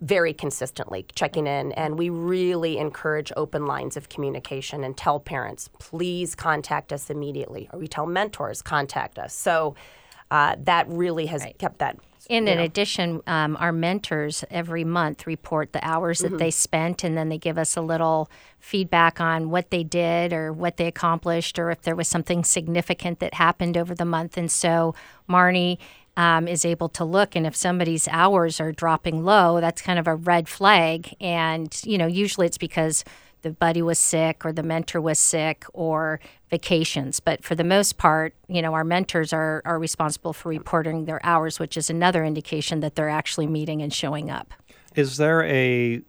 very 0.00 0.34
consistently 0.34 1.06
checking 1.14 1.46
in, 1.46 1.72
and 1.72 1.98
we 1.98 2.10
really 2.10 2.78
encourage 2.78 3.32
open 3.36 3.66
lines 3.66 3.96
of 3.96 4.08
communication 4.08 4.84
and 4.84 4.96
tell 4.96 5.18
parents, 5.18 5.70
please 5.78 6.34
contact 6.34 6.92
us 6.92 7.08
immediately, 7.08 7.68
or 7.72 7.78
we 7.78 7.88
tell 7.88 8.06
mentors, 8.06 8.60
contact 8.60 9.18
us. 9.18 9.32
So 9.32 9.74
uh, 10.30 10.56
that 10.64 10.88
really 10.88 11.26
has 11.26 11.46
kept 11.58 11.78
that. 11.78 11.96
And 12.28 12.48
in 12.48 12.58
addition, 12.58 13.22
um, 13.28 13.56
our 13.60 13.70
mentors 13.70 14.44
every 14.50 14.82
month 14.82 15.28
report 15.28 15.72
the 15.72 15.86
hours 15.86 16.18
that 16.18 16.38
they 16.38 16.50
spent, 16.50 17.04
and 17.04 17.16
then 17.16 17.28
they 17.28 17.38
give 17.38 17.56
us 17.56 17.76
a 17.76 17.80
little 17.80 18.28
feedback 18.58 19.20
on 19.20 19.48
what 19.50 19.70
they 19.70 19.84
did 19.84 20.32
or 20.32 20.52
what 20.52 20.76
they 20.76 20.88
accomplished, 20.88 21.56
or 21.56 21.70
if 21.70 21.82
there 21.82 21.94
was 21.94 22.08
something 22.08 22.42
significant 22.42 23.20
that 23.20 23.34
happened 23.34 23.76
over 23.76 23.94
the 23.94 24.04
month. 24.04 24.36
And 24.36 24.50
so, 24.50 24.92
Marni 25.28 25.78
um, 26.16 26.48
is 26.48 26.64
able 26.64 26.88
to 26.90 27.04
look. 27.04 27.36
And 27.36 27.46
if 27.46 27.54
somebody's 27.54 28.08
hours 28.08 28.60
are 28.60 28.72
dropping 28.72 29.24
low, 29.24 29.60
that's 29.60 29.82
kind 29.82 29.98
of 29.98 30.06
a 30.06 30.14
red 30.14 30.48
flag. 30.48 31.14
And, 31.20 31.78
you 31.84 31.98
know, 31.98 32.06
usually 32.06 32.46
it's 32.46 32.58
because 32.58 33.04
the 33.42 33.50
buddy 33.50 33.82
was 33.82 33.98
sick 33.98 34.44
or 34.44 34.52
the 34.52 34.62
mentor 34.62 35.00
was 35.00 35.18
sick 35.18 35.64
or 35.72 36.18
vacations. 36.50 37.20
But 37.20 37.44
for 37.44 37.54
the 37.54 37.64
most 37.64 37.98
part, 37.98 38.34
you 38.48 38.62
know, 38.62 38.74
our 38.74 38.84
mentors 38.84 39.32
are, 39.32 39.62
are 39.64 39.78
responsible 39.78 40.32
for 40.32 40.48
reporting 40.48 41.04
their 41.04 41.24
hours, 41.24 41.60
which 41.60 41.76
is 41.76 41.90
another 41.90 42.24
indication 42.24 42.80
that 42.80 42.94
they're 42.94 43.10
actually 43.10 43.46
meeting 43.46 43.82
and 43.82 43.92
showing 43.92 44.30
up. 44.30 44.54
Is 44.94 45.18
there 45.18 45.42
a 45.44 46.00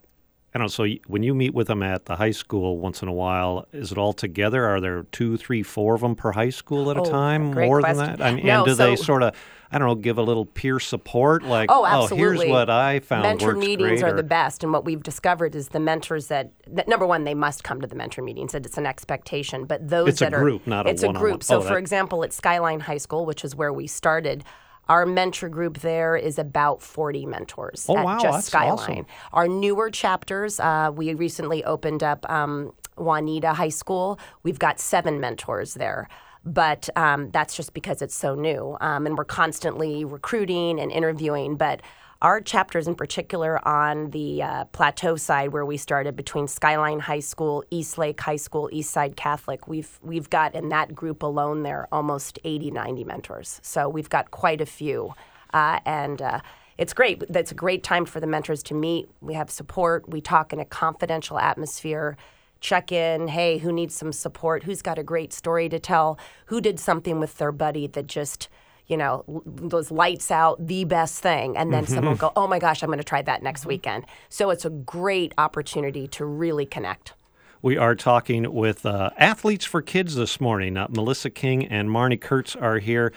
I 0.56 0.60
don't 0.60 0.64
know. 0.64 0.68
So 0.70 0.88
when 1.06 1.22
you 1.22 1.36
meet 1.36 1.54
with 1.54 1.68
them 1.68 1.84
at 1.84 2.06
the 2.06 2.16
high 2.16 2.32
school 2.32 2.80
once 2.80 3.04
in 3.04 3.08
a 3.10 3.14
while, 3.14 3.68
is 3.74 3.92
it 3.92 3.98
all 4.00 4.14
together? 4.14 4.66
Are 4.66 4.82
there 4.82 5.04
two, 5.12 5.38
three, 5.38 5.62
four 5.62 5.94
of 5.94 6.02
them 6.02 6.16
per 6.16 6.32
high 6.32 6.50
school 6.50 6.90
at 6.90 6.98
a 6.98 7.02
Oh, 7.02 7.06
time? 7.06 7.52
More 7.54 7.82
question. 7.82 7.98
than 7.98 8.16
that? 8.18 8.26
I 8.26 8.34
mean, 8.34 8.46
No, 8.46 8.64
and 8.64 8.66
do 8.66 8.74
they 8.74 8.96
sort 8.96 9.22
of, 9.22 9.36
I 9.72 9.78
don't 9.80 9.88
know, 9.88 9.96
give 9.96 10.18
a 10.18 10.22
little 10.22 10.46
peer 10.46 10.80
support? 10.80 11.44
Like, 11.44 11.70
Oh, 11.72 12.08
here's 12.08 12.44
what 12.46 12.70
I 12.70 13.00
found 13.00 13.24
Mentor 13.24 13.54
meetings 13.56 14.02
are 14.02 14.10
or- 14.10 14.14
the 14.14 14.24
best, 14.24 14.64
and 14.64 14.72
what 14.72 14.86
we've 14.86 15.04
discovered 15.04 15.56
is 15.56 15.70
the 15.70 15.80
mentors 15.80 16.28
that, 16.28 16.52
that 16.68 16.88
number 16.88 17.06
one, 17.06 17.24
they 17.26 17.34
must 17.34 17.64
come 17.64 17.82
to 17.82 17.88
the 17.88 17.96
mentor 17.96 18.22
meetings. 18.22 18.54
That 18.54 18.66
it's 18.66 18.78
an 18.78 18.86
expectation. 18.86 19.66
But 19.66 19.90
those 19.90 20.08
It's 20.10 20.22
a 20.22 20.26
that 20.26 20.34
are 20.34 20.40
group, 20.42 20.66
not 20.68 20.88
a 20.88 20.90
it's 20.90 21.04
a 21.04 21.08
one-on-one. 21.08 21.32
group. 21.32 21.44
So, 21.44 21.58
Oh, 21.58 21.62
for 21.62 21.70
that- 21.70 21.78
example, 21.78 22.24
at 22.24 22.32
Skyline 22.34 22.82
High 22.82 22.98
School, 22.98 23.26
which 23.26 23.44
is 23.44 23.56
where 23.56 23.74
we 23.74 23.88
started. 23.88 24.44
Our 24.90 25.06
mentor 25.06 25.50
group 25.50 25.80
there 25.80 26.16
is 26.16 26.40
about 26.40 26.82
40 26.82 27.26
mentors 27.26 27.86
Oh, 27.90 27.98
at 27.98 28.06
wow, 28.06 28.20
just 28.20 28.48
Skyline. 28.48 28.72
awesome. 28.72 29.06
Our 29.34 29.48
newer 29.50 29.90
chapters, 29.90 30.62
uh, 30.62 30.92
we 30.96 31.14
recently 31.14 31.62
opened 31.66 32.04
up 32.04 32.26
um, 32.32 32.72
Juanita 32.96 33.54
High 33.54 33.68
School. 33.68 34.18
We've 34.44 34.60
got 34.60 34.80
seven 34.80 35.20
mentors 35.20 35.74
there. 35.74 36.08
But 36.48 36.90
um, 36.96 37.30
that's 37.32 37.56
just 37.56 37.74
because 37.74 38.02
it's 38.02 38.16
so 38.16 38.34
new. 38.34 38.78
Um, 38.80 39.06
and 39.06 39.18
we're 39.18 39.26
constantly 39.26 40.06
recruiting 40.06 40.80
and 40.80 40.92
interviewing. 40.92 41.58
But 41.58 41.82
our 42.22 42.42
chapters, 42.42 42.88
in 42.88 42.96
particular, 42.96 43.66
on 43.68 44.10
the 44.10 44.42
uh, 44.42 44.66
plateau 44.66 45.18
side, 45.18 45.54
where 45.54 45.66
we 45.66 45.78
started 45.78 46.16
between 46.16 46.48
Skyline 46.48 47.00
High 47.00 47.20
School, 47.20 47.64
Eastlake 47.70 48.20
High 48.20 48.38
School, 48.38 48.70
Eastside 48.74 49.16
Catholic, 49.16 49.68
we've 49.68 50.00
we've 50.02 50.30
got 50.30 50.56
in 50.56 50.70
that 50.70 50.96
group 50.96 51.22
alone 51.22 51.62
there 51.62 51.88
almost 51.92 52.40
80, 52.44 52.72
90 52.72 53.04
mentors. 53.04 53.60
So 53.62 53.88
we've 53.88 54.10
got 54.10 54.32
quite 54.32 54.62
a 54.62 54.66
few, 54.66 55.14
uh, 55.54 55.80
and 55.86 56.22
uh, 56.22 56.40
it's 56.80 56.94
great. 56.94 57.24
That's 57.30 57.52
a 57.52 57.56
great 57.56 57.84
time 57.84 58.06
for 58.06 58.20
the 58.20 58.28
mentors 58.28 58.64
to 58.64 58.74
meet. 58.74 59.10
We 59.22 59.36
have 59.36 59.52
support. 59.52 60.10
We 60.10 60.22
talk 60.22 60.54
in 60.54 60.60
a 60.60 60.66
confidential 60.66 61.38
atmosphere. 61.38 62.18
Check 62.60 62.92
in. 62.92 63.28
Hey, 63.30 63.58
who 63.60 63.72
needs 63.72 63.96
some 63.96 64.12
support? 64.12 64.64
Who's 64.64 64.82
got 64.82 65.00
a 65.00 65.04
great 65.04 65.34
story 65.34 65.70
to 65.70 65.80
tell? 65.80 66.18
Who 66.48 66.62
did 66.62 66.80
something 66.80 67.20
with 67.20 67.38
their 67.38 67.52
buddy 67.52 67.88
that 67.88 68.08
just 68.08 68.50
you 68.88 68.96
know, 68.96 69.26
those 69.46 69.92
lights 69.92 70.32
out, 70.32 70.66
the 70.66 70.86
best 70.86 71.20
thing. 71.20 71.58
And 71.58 71.74
then 71.74 71.86
someone 71.86 72.14
will 72.14 72.18
go, 72.18 72.32
oh 72.36 72.48
my 72.48 72.58
gosh, 72.58 72.82
I'm 72.82 72.88
going 72.88 73.00
to 73.00 73.04
try 73.04 73.22
that 73.22 73.44
next 73.44 73.66
weekend. 73.66 74.06
So 74.30 74.50
it's 74.50 74.64
a 74.64 74.70
great 74.70 75.34
opportunity 75.38 76.08
to 76.08 76.26
really 76.26 76.66
connect. 76.66 77.14
We 77.62 77.76
are 77.76 77.96
talking 77.96 78.54
with 78.54 78.86
uh, 78.86 79.10
Athletes 79.18 79.66
for 79.66 79.82
Kids 79.82 80.16
this 80.16 80.40
morning. 80.40 80.78
Uh, 80.78 80.88
Melissa 80.90 81.30
King 81.30 81.66
and 81.66 81.90
Marni 81.90 82.20
Kurtz 82.20 82.56
are 82.56 82.80
here. 82.80 83.12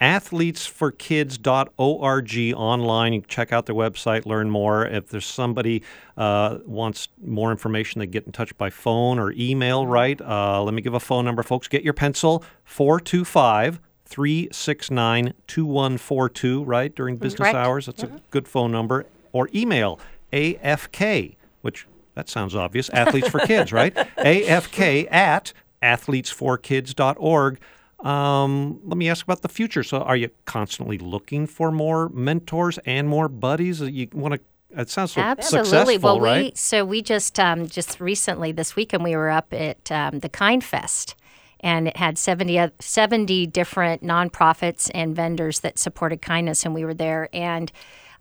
Athletesforkids.org 0.00 2.54
online. 2.56 3.12
You 3.12 3.20
can 3.20 3.28
check 3.28 3.52
out 3.52 3.66
their 3.66 3.74
website, 3.74 4.26
learn 4.26 4.50
more. 4.50 4.86
If 4.86 5.08
there's 5.08 5.26
somebody 5.26 5.82
uh, 6.16 6.58
wants 6.64 7.08
more 7.22 7.50
information, 7.50 7.98
they 7.98 8.06
get 8.06 8.24
in 8.24 8.32
touch 8.32 8.56
by 8.56 8.70
phone 8.70 9.18
or 9.18 9.32
email, 9.32 9.86
right? 9.86 10.20
Uh, 10.20 10.62
let 10.62 10.74
me 10.74 10.82
give 10.82 10.94
a 10.94 11.00
phone 11.00 11.24
number, 11.24 11.42
folks. 11.42 11.68
Get 11.68 11.82
your 11.82 11.92
pencil 11.92 12.44
425 12.64 13.80
369 14.06 15.34
2142, 15.46 16.64
right? 16.64 16.94
During 16.94 17.16
business 17.16 17.38
Correct. 17.38 17.54
hours. 17.54 17.86
That's 17.86 18.02
a 18.02 18.20
good 18.30 18.48
phone 18.48 18.72
number. 18.72 19.06
Or 19.32 19.48
email 19.54 20.00
AFK, 20.32 21.36
which 21.60 21.86
that 22.14 22.28
sounds 22.28 22.54
obvious. 22.54 22.88
Athletes 22.90 23.28
for 23.28 23.40
Kids, 23.40 23.72
right? 23.72 23.94
AFK 24.18 25.10
at 25.12 25.52
athletesforkids.org. 25.82 27.60
Um, 28.02 28.80
let 28.84 28.96
me 28.96 29.08
ask 29.08 29.24
about 29.24 29.42
the 29.42 29.48
future. 29.48 29.82
So, 29.82 29.98
are 29.98 30.16
you 30.16 30.30
constantly 30.46 30.98
looking 30.98 31.46
for 31.46 31.70
more 31.70 32.08
mentors 32.10 32.78
and 32.86 33.08
more 33.08 33.28
buddies? 33.28 33.80
You 33.80 34.08
want 34.12 34.34
to? 34.34 34.40
It 34.80 34.88
sounds 34.88 35.12
so 35.12 35.20
Absolutely. 35.20 35.98
well, 35.98 36.20
right? 36.20 36.44
we 36.44 36.52
so 36.54 36.84
we 36.84 37.02
just 37.02 37.38
um, 37.38 37.66
just 37.66 38.00
recently 38.00 38.52
this 38.52 38.76
weekend 38.76 39.04
we 39.04 39.16
were 39.16 39.30
up 39.30 39.52
at 39.52 39.90
um, 39.90 40.20
the 40.20 40.28
Kind 40.28 40.64
Fest, 40.64 41.14
and 41.60 41.88
it 41.88 41.96
had 41.96 42.16
70, 42.16 42.70
70 42.78 43.46
different 43.48 44.02
nonprofits 44.02 44.90
and 44.94 45.14
vendors 45.14 45.60
that 45.60 45.78
supported 45.78 46.22
kindness, 46.22 46.64
and 46.64 46.74
we 46.74 46.84
were 46.84 46.94
there. 46.94 47.28
And 47.32 47.70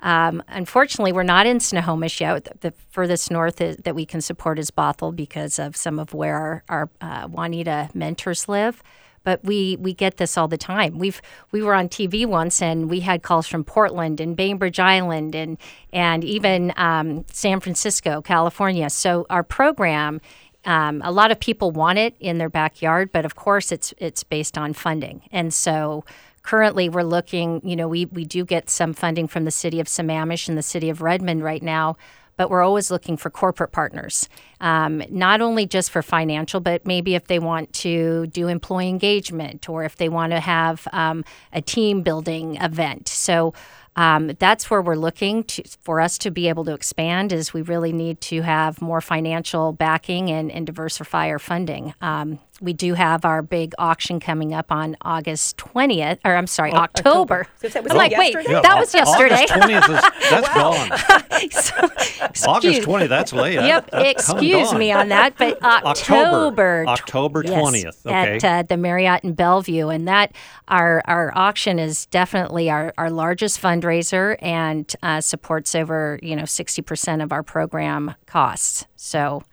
um, 0.01 0.43
unfortunately, 0.47 1.11
we're 1.13 1.23
not 1.23 1.45
in 1.45 1.59
Snohomish 1.59 2.19
yet. 2.19 2.45
The, 2.45 2.69
the 2.69 2.73
furthest 2.89 3.31
north 3.31 3.61
is, 3.61 3.77
that 3.77 3.95
we 3.95 4.05
can 4.05 4.21
support 4.21 4.59
is 4.59 4.71
Bothell 4.71 5.15
because 5.15 5.59
of 5.59 5.77
some 5.77 5.99
of 5.99 6.13
where 6.13 6.35
our, 6.35 6.63
our 6.69 6.89
uh, 6.99 7.27
Juanita 7.27 7.89
mentors 7.93 8.49
live 8.49 8.81
but 9.23 9.43
we 9.43 9.77
we 9.79 9.93
get 9.93 10.17
this 10.17 10.38
all 10.38 10.47
the 10.47 10.58
time. 10.58 10.97
We've 10.97 11.21
we 11.51 11.62
were 11.62 11.73
on 11.73 11.89
TV 11.89 12.25
once 12.25 12.62
and 12.62 12.89
we 12.89 13.01
had 13.01 13.23
calls 13.23 13.47
from 13.47 13.63
Portland 13.63 14.19
and 14.19 14.36
Bainbridge 14.36 14.79
Island 14.79 15.36
and 15.36 15.58
and 15.93 16.23
even 16.23 16.73
um, 16.77 17.25
San 17.32 17.60
Francisco, 17.60 18.21
California. 18.21 18.89
So 18.89 19.25
our 19.29 19.43
program. 19.43 20.21
Um, 20.65 21.01
a 21.05 21.12
lot 21.12 21.32
of 21.32 21.39
people 21.39 21.71
want 21.71 21.99
it 21.99 22.15
in 22.19 22.38
their 22.38 22.49
backyard, 22.49 23.13
but 23.13 23.23
of 23.23 23.34
course 23.34 23.71
it's 23.71 23.93
it's 23.97 24.25
based 24.25 24.58
on 24.58 24.73
funding, 24.73 25.21
and 25.32 25.53
so 25.53 26.03
currently 26.43 26.89
we're 26.89 27.03
looking. 27.03 27.62
You 27.63 27.77
know, 27.77 27.88
we 27.88 28.05
we 28.08 28.25
do 28.25 28.43
get 28.43 28.69
some 28.69 28.93
funding 28.93 29.27
from 29.27 29.45
the 29.45 29.51
city 29.51 29.79
of 29.79 29.88
Sammamish 29.88 30.49
and 30.49 30.58
the 30.58 30.62
city 30.62 30.89
of 30.89 31.01
Redmond 31.01 31.45
right 31.45 31.63
now, 31.63 31.95
but 32.39 32.49
we're 32.49 32.63
always 32.63 32.89
looking 32.89 33.17
for 33.17 33.30
corporate 33.30 33.73
partners, 33.73 34.30
um, 34.62 35.04
not 35.10 35.41
only 35.41 35.65
just 35.65 35.91
for 35.91 36.02
financial, 36.02 36.62
but 36.62 36.88
maybe 36.88 37.13
if 37.13 37.28
they 37.28 37.38
want 37.38 37.73
to 37.73 38.28
do 38.28 38.47
employee 38.47 38.88
engagement 38.88 39.67
or 39.67 39.84
if 39.84 39.97
they 39.97 40.08
want 40.08 40.32
to 40.32 40.39
have 40.39 40.88
um, 40.93 41.25
a 41.52 41.62
team 41.62 42.02
building 42.02 42.56
event. 42.56 43.10
So 43.10 43.54
um, 43.97 44.32
that's 44.39 44.69
where 44.69 44.82
we're 44.82 44.95
looking 44.95 45.43
to, 45.43 45.63
for 45.82 45.99
us 45.99 46.17
to 46.19 46.32
be 46.32 46.47
able 46.47 46.63
to 46.63 46.73
expand. 46.73 47.34
Is 47.34 47.54
we 47.54 47.62
really 47.62 47.91
need 47.91 48.21
to 48.21 48.41
have 48.41 48.82
more 48.82 49.02
financial 49.02 49.73
backing 49.73 50.32
and, 50.32 50.49
and 50.49 50.65
diversify 50.65 51.28
our 51.28 51.39
funding. 51.39 51.93
Um, 51.99 52.39
we 52.62 52.74
do 52.74 52.93
have 52.93 53.26
our 53.26 53.41
big 53.41 53.74
auction 53.78 54.19
coming 54.19 54.54
up 54.54 54.72
on 54.72 54.98
August 55.02 55.58
20th, 55.58 56.19
or 56.26 56.36
I'm 56.36 56.48
sorry, 56.48 56.74
October. 56.74 57.48
So 57.62 57.69
I'm 57.80 57.86
like, 57.86 58.12
wait, 58.17 58.34
yesterday? 58.34 58.62
that 58.62 58.78
was 58.80 58.93
yesterday. 58.93 59.36
August 59.36 59.54
20th 59.54 59.95
is, 59.95 60.30
that's 60.30 60.50
gone. 60.54 60.91
August 62.48 62.78
Excuse- 62.78 62.86
20th, 62.86 63.10
that's 63.10 63.34
late. 63.34 63.54
Yep, 63.56 63.91
That- 63.91 64.04
that's 64.04 64.30
excuse 64.30 64.74
me 64.74 64.91
on 64.91 65.10
that, 65.10 65.38
but 65.38 65.62
October, 65.63 66.86
October 66.88 67.43
yes, 67.45 67.54
20th, 67.54 68.06
okay. 68.06 68.36
at 68.36 68.43
uh, 68.43 68.63
the 68.63 68.78
Marriott 68.78 69.24
in 69.24 69.34
Bellevue, 69.34 69.88
and 69.89 70.08
that 70.08 70.34
our 70.67 71.02
our 71.06 71.32
auction 71.38 71.80
is 71.80 72.06
definitely 72.08 72.69
our, 72.69 72.93
our 72.98 73.10
largest 73.10 73.62
fundraiser 73.62 74.36
and 74.41 74.93
uh, 75.02 75.22
supports 75.22 75.76
over 75.76 76.19
you 76.22 76.36
know 76.36 76.45
sixty 76.45 76.82
percent 76.82 77.22
of 77.22 77.32
our 77.32 77.43
program 77.43 78.15
costs. 78.26 78.86
So. 78.95 79.43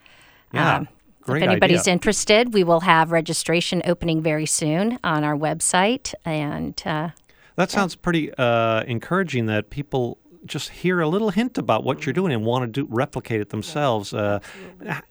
Yeah, 0.53 0.77
um, 0.77 0.89
great 1.27 1.43
if 1.43 1.49
anybody's 1.49 1.83
idea. 1.83 1.93
interested, 1.93 2.55
we 2.55 2.65
will 2.65 2.81
have 2.81 3.13
registration 3.13 3.83
opening 3.85 4.23
very 4.23 4.47
soon 4.47 4.99
on 5.05 5.25
our 5.25 5.37
website, 5.37 6.15
and 6.25 6.81
uh, 6.87 7.11
That 7.57 7.71
sounds 7.71 7.95
pretty 7.95 8.33
uh, 8.35 8.83
encouraging 8.85 9.47
that 9.47 9.71
people 9.71 10.19
just 10.47 10.71
hear 10.71 11.01
a 11.01 11.09
little 11.09 11.31
hint 11.31 11.59
about 11.59 11.85
what 11.85 12.07
you're 12.07 12.13
doing 12.13 12.33
and 12.33 12.45
want 12.45 12.63
to 12.63 12.67
do 12.83 12.87
replicate 12.91 13.41
it 13.41 13.51
themselves. 13.51 14.15
Uh, 14.15 14.41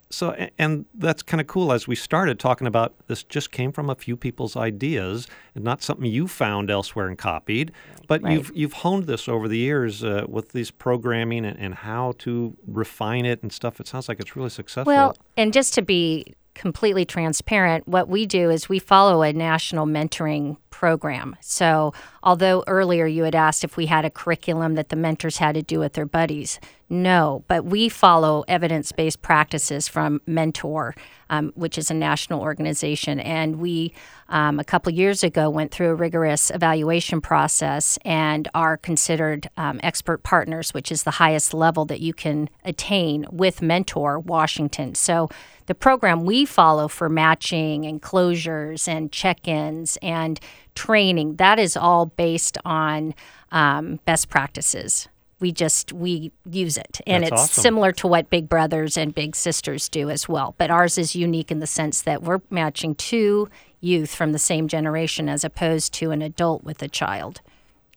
so, 0.09 0.35
and 0.57 0.85
that's 0.93 1.21
kind 1.23 1.41
of 1.41 1.47
cool. 1.47 1.71
As 1.73 1.87
we 1.87 1.95
started 1.95 2.39
talking 2.39 2.67
about 2.67 2.93
this, 3.07 3.23
just 3.23 3.51
came 3.51 3.71
from 3.71 3.89
a 3.89 3.95
few 3.95 4.15
people's 4.15 4.55
ideas, 4.55 5.27
and 5.55 5.63
not 5.63 5.81
something 5.83 6.05
you 6.05 6.27
found 6.27 6.69
elsewhere 6.69 7.07
and 7.07 7.17
copied. 7.17 7.71
But 8.07 8.21
Right. 8.23 8.33
you've 8.33 8.51
you've 8.55 8.73
honed 8.73 9.05
this 9.05 9.27
over 9.27 9.47
the 9.47 9.57
years 9.57 10.03
uh, 10.03 10.25
with 10.27 10.51
these 10.53 10.71
programming 10.71 11.45
and, 11.45 11.57
and 11.59 11.73
how 11.73 12.13
to 12.19 12.55
refine 12.67 13.25
it 13.25 13.41
and 13.41 13.51
stuff. 13.51 13.79
It 13.79 13.87
sounds 13.87 14.07
like 14.07 14.19
it's 14.19 14.35
really 14.35 14.49
successful. 14.49 14.93
Well, 14.93 15.17
and 15.35 15.51
just 15.51 15.73
to 15.73 15.81
be 15.81 16.33
completely 16.55 17.05
transparent, 17.05 17.87
what 17.87 18.07
we 18.07 18.25
do 18.25 18.49
is 18.49 18.67
we 18.67 18.79
follow 18.79 19.21
a 19.21 19.31
national 19.31 19.85
mentoring 19.85 20.57
program. 20.71 21.35
So, 21.39 21.93
although 22.21 22.63
earlier 22.67 23.05
you 23.05 23.23
had 23.23 23.35
asked 23.35 23.63
if 23.63 23.77
we 23.77 23.85
had 23.85 24.03
a 24.03 24.09
curriculum 24.09 24.75
that 24.75 24.89
the 24.89 24.95
mentors 24.95 25.37
had 25.37 25.55
to 25.55 25.61
do 25.61 25.79
with 25.79 25.93
their 25.93 26.05
buddies, 26.05 26.59
no, 26.89 27.43
but 27.47 27.65
we 27.65 27.89
follow 27.89 28.43
evidence 28.47 28.91
based 28.91 29.21
practices 29.21 29.87
from 29.87 30.21
Mentor, 30.27 30.93
um, 31.29 31.51
which 31.55 31.77
is 31.77 31.89
a 31.89 31.93
national 31.93 32.41
organization. 32.41 33.19
And 33.19 33.55
we, 33.55 33.93
um, 34.29 34.59
a 34.59 34.63
couple 34.63 34.91
years 34.91 35.23
ago, 35.23 35.49
went 35.49 35.71
through 35.71 35.89
a 35.89 35.95
rigorous 35.95 36.51
evaluation 36.51 37.21
process 37.21 37.97
and 38.05 38.47
are 38.53 38.77
considered 38.77 39.49
um, 39.57 39.79
expert 39.81 40.23
partners, 40.23 40.73
which 40.73 40.91
is 40.91 41.03
the 41.03 41.11
highest 41.11 41.53
level 41.53 41.85
that 41.85 42.01
you 42.01 42.13
can 42.13 42.49
attain 42.63 43.25
with 43.31 43.61
Mentor 43.61 44.19
Washington. 44.19 44.93
So, 44.93 45.29
the 45.67 45.75
program 45.75 46.23
we 46.25 46.45
follow 46.45 46.87
for 46.87 47.09
matching 47.09 47.85
and 47.85 48.01
closures 48.01 48.87
and 48.87 49.11
check 49.11 49.47
ins 49.47 49.97
and 50.01 50.39
training, 50.75 51.35
that 51.37 51.59
is 51.59 51.75
all 51.75 52.05
based 52.05 52.57
on 52.65 53.13
um, 53.51 53.99
best 54.05 54.29
practices. 54.29 55.07
We 55.39 55.51
just 55.51 55.91
we 55.91 56.31
use 56.49 56.77
it, 56.77 57.01
and 57.05 57.23
That's 57.23 57.33
it's 57.33 57.41
awesome. 57.41 57.61
similar 57.61 57.91
to 57.93 58.07
what 58.07 58.29
Big 58.29 58.47
Brothers 58.47 58.97
and 58.97 59.13
Big 59.13 59.35
Sisters 59.35 59.89
do 59.89 60.09
as 60.09 60.29
well. 60.29 60.55
But 60.57 60.71
ours 60.71 60.97
is 60.97 61.13
unique 61.15 61.51
in 61.51 61.59
the 61.59 61.67
sense 61.67 62.01
that 62.03 62.23
we're 62.23 62.39
matching 62.49 62.95
two 62.95 63.49
youth 63.81 64.15
from 64.15 64.31
the 64.31 64.39
same 64.39 64.67
generation 64.67 65.27
as 65.27 65.43
opposed 65.43 65.93
to 65.95 66.11
an 66.11 66.21
adult 66.21 66.63
with 66.63 66.81
a 66.81 66.87
child. 66.87 67.41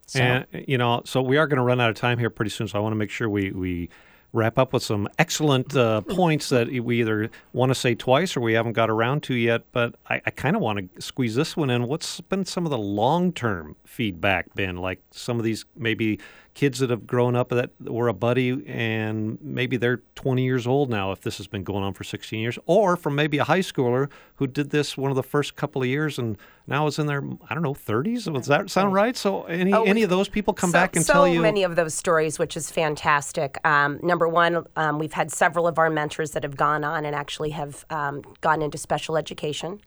So, 0.07 0.20
And 0.20 0.46
you 0.66 0.78
know, 0.78 1.02
so 1.04 1.22
we 1.22 1.37
are 1.37 1.46
going 1.46 1.59
to 1.59 1.62
run 1.62 1.81
out 1.81 1.90
of 1.90 1.96
time 1.96 2.18
here 2.18 2.31
pretty 2.31 2.50
soon. 2.50 2.66
So 2.66 2.78
I 2.78 2.83
want 2.83 2.92
to 2.92 2.96
make 2.96 3.11
sure 3.11 3.28
we 3.28 3.52
we 3.52 3.88
wrap 4.33 4.59
up 4.59 4.73
with 4.73 4.83
some 4.83 5.09
excellent 5.19 5.75
uh, 5.75 6.01
points 6.03 6.51
that 6.51 6.69
we 6.69 7.01
either 7.01 7.31
want 7.53 7.71
to 7.71 7.75
say 7.75 7.95
twice 7.95 8.37
or 8.37 8.41
we 8.41 8.53
haven't 8.53 8.75
got 8.75 8.91
around 8.91 9.23
to 9.25 9.35
yet. 9.35 9.62
But 9.73 9.95
I, 10.09 10.21
I 10.27 10.31
kind 10.31 10.55
of 10.55 10.62
want 10.62 10.95
to 10.95 11.03
squeeze 11.03 11.35
this 11.35 11.57
one 11.57 11.71
in. 11.71 11.87
What's 11.87 12.21
been 12.21 12.45
some 12.45 12.64
of 12.67 12.71
the 12.71 12.79
long 12.79 13.33
term 13.33 13.77
feedback 13.85 14.55
been? 14.55 14.77
Like 14.77 15.01
some 15.11 15.38
of 15.38 15.45
these 15.45 15.64
maybe 15.77 16.21
kids 16.59 16.81
that 16.81 16.90
have 16.90 17.07
grown 17.07 17.37
up 17.37 17.51
that 17.51 17.71
were 17.81 18.09
a 18.09 18.12
buddy 18.12 18.66
and 18.66 19.38
maybe 19.40 19.77
they're 19.77 20.03
20 20.16 20.42
years 20.42 20.66
old 20.66 20.90
now 20.90 21.12
if 21.12 21.21
this 21.21 21.38
has 21.38 21.47
been 21.47 21.62
going 21.62 21.85
on 21.85 21.94
for 21.94 22.03
16 22.03 22.40
years 22.40 22.59
or 22.66 22.97
from 22.97 23.14
maybe 23.14 23.38
a 23.38 23.44
high 23.44 23.61
schooler 23.61 24.11
who 24.35 24.47
did 24.47 24.71
this 24.71 24.97
one 24.97 25.09
of 25.09 25.14
the 25.14 25.23
first 25.23 25.55
couple 25.55 25.83
of 25.83 25.87
years 25.87 26.18
and 26.18 26.37
now 26.66 26.88
is 26.88 26.99
in 26.99 27.07
their 27.07 27.23
i 27.49 27.55
don't 27.55 27.62
know 27.62 27.75
30s 27.75 28.33
does 28.35 28.47
that 28.49 28.68
sound 28.71 28.92
right 28.92 29.16
so 29.16 29.44
any 29.44 29.73
Oh, 29.73 29.85
any 29.85 30.03
of 30.03 30.11
those 30.11 30.29
people 30.29 30.53
come 30.53 30.71
so, 30.71 30.79
back 30.79 30.97
and 30.97 31.05
so 31.05 31.12
tell 31.12 31.29
you 31.29 31.40
many 31.40 31.62
of 31.62 31.77
those 31.77 31.94
stories, 31.94 32.38
which 32.38 32.57
is 32.57 32.71
fantastic. 32.71 33.59
Um, 33.66 34.01
number 34.03 34.27
one, 34.27 34.66
um, 34.77 34.99
we've 34.99 35.12
had 35.12 35.31
several 35.31 35.66
of 35.66 35.79
our 35.79 35.90
mentors 35.90 36.33
that 36.33 36.42
have 36.42 36.57
gone 36.57 36.85
on 36.85 37.05
and 37.05 37.14
actually 37.14 37.51
have 37.51 37.85
um, 37.90 38.23
gone 38.40 38.62
into 38.62 38.79
special 38.79 39.16
education. 39.16 39.81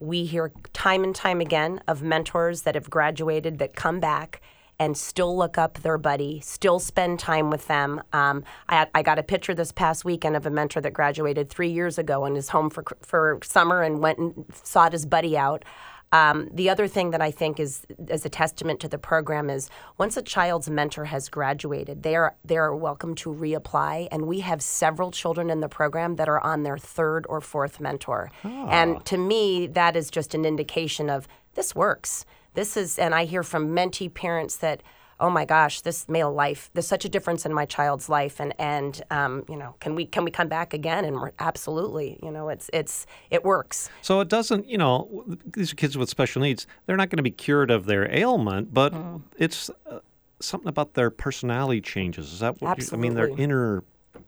We 0.00 0.24
hear 0.24 0.52
time 0.72 1.04
and 1.04 1.14
time 1.14 1.40
again 1.40 1.80
of 1.88 2.02
mentors 2.02 2.62
that 2.62 2.74
have 2.74 2.90
graduated 2.90 3.58
that 3.58 3.74
come 3.74 4.00
back 4.00 4.42
and 4.82 4.96
still 4.96 5.36
look 5.36 5.58
up 5.58 5.78
their 5.78 5.96
buddy, 5.96 6.40
still 6.40 6.80
spend 6.80 7.20
time 7.20 7.50
with 7.50 7.68
them. 7.68 8.02
Um, 8.12 8.42
I, 8.68 8.88
I 8.92 9.02
got 9.02 9.16
a 9.16 9.22
picture 9.22 9.54
this 9.54 9.70
past 9.70 10.04
weekend 10.04 10.34
of 10.34 10.44
a 10.44 10.50
mentor 10.50 10.80
that 10.80 10.92
graduated 10.92 11.48
three 11.48 11.70
years 11.70 11.98
ago 11.98 12.24
and 12.24 12.36
is 12.36 12.48
home 12.48 12.68
for 12.68 12.82
for 13.00 13.38
summer 13.44 13.82
and 13.82 14.00
went 14.00 14.18
and 14.18 14.44
sought 14.52 14.90
his 14.90 15.06
buddy 15.06 15.38
out. 15.38 15.64
Um, 16.10 16.50
the 16.52 16.68
other 16.68 16.88
thing 16.88 17.12
that 17.12 17.22
I 17.22 17.30
think 17.30 17.60
is 17.60 17.86
as 18.08 18.26
a 18.26 18.28
testament 18.28 18.80
to 18.80 18.88
the 18.88 18.98
program 18.98 19.48
is 19.48 19.70
once 19.98 20.16
a 20.16 20.22
child's 20.22 20.68
mentor 20.68 21.04
has 21.04 21.28
graduated, 21.28 22.02
they 22.02 22.16
are 22.16 22.34
they 22.44 22.56
are 22.56 22.74
welcome 22.74 23.14
to 23.22 23.32
reapply, 23.32 24.08
and 24.10 24.26
we 24.26 24.40
have 24.40 24.62
several 24.62 25.12
children 25.12 25.48
in 25.48 25.60
the 25.60 25.68
program 25.68 26.16
that 26.16 26.28
are 26.28 26.40
on 26.40 26.64
their 26.64 26.76
third 26.76 27.24
or 27.28 27.40
fourth 27.40 27.78
mentor. 27.78 28.32
And 28.68 29.04
to 29.06 29.16
me, 29.16 29.68
that 29.68 29.94
is 29.94 30.10
just 30.10 30.34
an 30.34 30.44
indication 30.44 31.08
of 31.08 31.28
this 31.54 31.72
works. 31.72 32.26
This 32.54 32.76
is, 32.76 32.98
and 32.98 33.14
I 33.14 33.24
hear 33.24 33.42
from 33.42 33.74
mentee 33.74 34.12
parents 34.12 34.56
that. 34.56 34.82
Oh 35.20 35.30
my 35.30 35.44
gosh, 35.44 35.82
this 35.82 36.08
male 36.08 36.32
life. 36.32 36.68
There's 36.74 36.88
such 36.88 37.04
a 37.04 37.08
difference 37.08 37.46
in 37.46 37.54
my 37.54 37.64
child's 37.64 38.08
life, 38.08 38.40
and 38.40 38.52
and 38.58 39.00
um, 39.12 39.44
you 39.48 39.54
know, 39.56 39.76
can 39.78 39.94
we 39.94 40.04
can 40.04 40.24
we 40.24 40.32
come 40.32 40.48
back 40.48 40.74
again? 40.74 41.04
And 41.04 41.14
we're, 41.14 41.30
absolutely, 41.38 42.18
you 42.20 42.32
know, 42.32 42.48
it's 42.48 42.68
it's 42.72 43.06
it 43.30 43.44
works. 43.44 43.88
So 44.00 44.18
it 44.18 44.26
doesn't, 44.28 44.66
you 44.66 44.78
know, 44.78 45.24
these 45.46 45.70
are 45.72 45.76
kids 45.76 45.96
with 45.96 46.08
special 46.08 46.42
needs. 46.42 46.66
They're 46.86 46.96
not 46.96 47.08
going 47.08 47.18
to 47.18 47.22
be 47.22 47.30
cured 47.30 47.70
of 47.70 47.86
their 47.86 48.12
ailment, 48.12 48.74
but 48.74 48.92
Mm. 48.94 49.22
it's 49.38 49.70
uh, 49.88 50.00
something 50.40 50.68
about 50.68 50.94
their 50.94 51.10
personality 51.10 51.80
changes. 51.80 52.32
Is 52.32 52.40
that 52.40 52.60
what 52.60 52.76
you, 52.80 52.88
I 52.92 52.96
mean? 52.96 53.14
Their 53.14 53.26
Absolutely. 53.26 53.44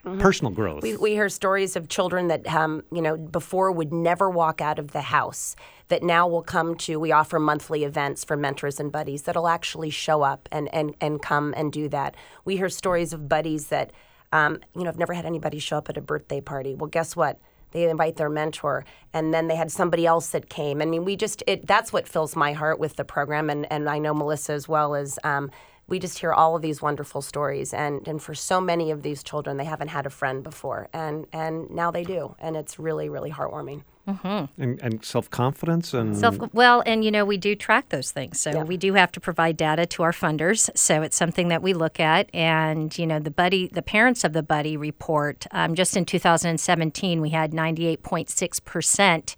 Inner 0.04 0.20
personal 0.20 0.52
growth. 0.52 0.82
We, 0.82 0.96
we 0.96 1.12
hear 1.12 1.28
stories 1.28 1.76
of 1.76 1.88
children 1.88 2.28
that, 2.28 2.46
um, 2.46 2.82
you 2.92 3.02
know, 3.02 3.16
before 3.16 3.72
would 3.72 3.92
never 3.92 4.28
walk 4.30 4.60
out 4.60 4.78
of 4.78 4.92
the 4.92 5.02
house, 5.02 5.56
that 5.88 6.02
now 6.02 6.26
will 6.26 6.42
come 6.42 6.74
to, 6.76 6.98
we 6.98 7.12
offer 7.12 7.38
monthly 7.38 7.84
events 7.84 8.24
for 8.24 8.36
mentors 8.36 8.80
and 8.80 8.90
buddies 8.90 9.22
that'll 9.22 9.48
actually 9.48 9.90
show 9.90 10.22
up 10.22 10.48
and, 10.50 10.72
and, 10.74 10.94
and 11.00 11.22
come 11.22 11.54
and 11.56 11.72
do 11.72 11.88
that. 11.88 12.16
We 12.44 12.56
hear 12.56 12.68
stories 12.68 13.12
of 13.12 13.28
buddies 13.28 13.68
that, 13.68 13.92
um, 14.32 14.60
you 14.74 14.82
know, 14.82 14.86
have 14.86 14.98
never 14.98 15.12
had 15.12 15.26
anybody 15.26 15.58
show 15.58 15.78
up 15.78 15.88
at 15.88 15.96
a 15.96 16.00
birthday 16.00 16.40
party. 16.40 16.74
Well, 16.74 16.88
guess 16.88 17.14
what? 17.14 17.38
They 17.72 17.90
invite 17.90 18.16
their 18.16 18.30
mentor, 18.30 18.84
and 19.12 19.34
then 19.34 19.48
they 19.48 19.56
had 19.56 19.72
somebody 19.72 20.06
else 20.06 20.30
that 20.30 20.48
came. 20.48 20.80
I 20.80 20.84
mean, 20.84 21.04
we 21.04 21.16
just, 21.16 21.42
it, 21.46 21.66
that's 21.66 21.92
what 21.92 22.06
fills 22.06 22.36
my 22.36 22.52
heart 22.52 22.78
with 22.78 22.94
the 22.96 23.04
program, 23.04 23.50
and, 23.50 23.70
and 23.70 23.88
I 23.88 23.98
know 23.98 24.14
Melissa 24.14 24.52
as 24.52 24.68
well 24.68 24.94
as. 24.94 25.18
Um, 25.24 25.50
we 25.86 25.98
just 25.98 26.18
hear 26.18 26.32
all 26.32 26.56
of 26.56 26.62
these 26.62 26.80
wonderful 26.80 27.22
stories 27.22 27.74
and, 27.74 28.06
and 28.08 28.22
for 28.22 28.34
so 28.34 28.60
many 28.60 28.90
of 28.90 29.02
these 29.02 29.22
children 29.22 29.56
they 29.56 29.64
haven't 29.64 29.88
had 29.88 30.06
a 30.06 30.10
friend 30.10 30.42
before 30.42 30.88
and, 30.92 31.26
and 31.32 31.70
now 31.70 31.90
they 31.90 32.04
do 32.04 32.34
and 32.38 32.56
it's 32.56 32.78
really 32.78 33.08
really 33.08 33.30
heartwarming 33.30 33.82
and, 34.06 34.82
and 34.82 35.04
self 35.04 35.30
confidence 35.30 35.94
and 35.94 36.16
Self, 36.16 36.38
well, 36.52 36.82
and 36.84 37.04
you 37.04 37.10
know, 37.10 37.24
we 37.24 37.36
do 37.36 37.54
track 37.54 37.88
those 37.88 38.10
things. 38.10 38.40
So 38.40 38.62
we 38.62 38.76
do 38.76 38.94
have 38.94 39.10
to 39.12 39.20
provide 39.20 39.56
data 39.56 39.86
to 39.86 40.02
our 40.02 40.12
funders. 40.12 40.70
So 40.76 41.02
it's 41.02 41.16
something 41.16 41.48
that 41.48 41.62
we 41.62 41.72
look 41.72 41.98
at. 41.98 42.28
And, 42.34 42.96
you 42.98 43.06
know, 43.06 43.18
the 43.18 43.30
buddy, 43.30 43.68
the 43.68 43.82
parents 43.82 44.24
of 44.24 44.32
the 44.32 44.42
buddy 44.42 44.76
report, 44.76 45.46
um, 45.52 45.74
just 45.74 45.96
in 45.96 46.04
2017, 46.04 47.20
we 47.20 47.30
had 47.30 47.52
98.6% 47.52 49.36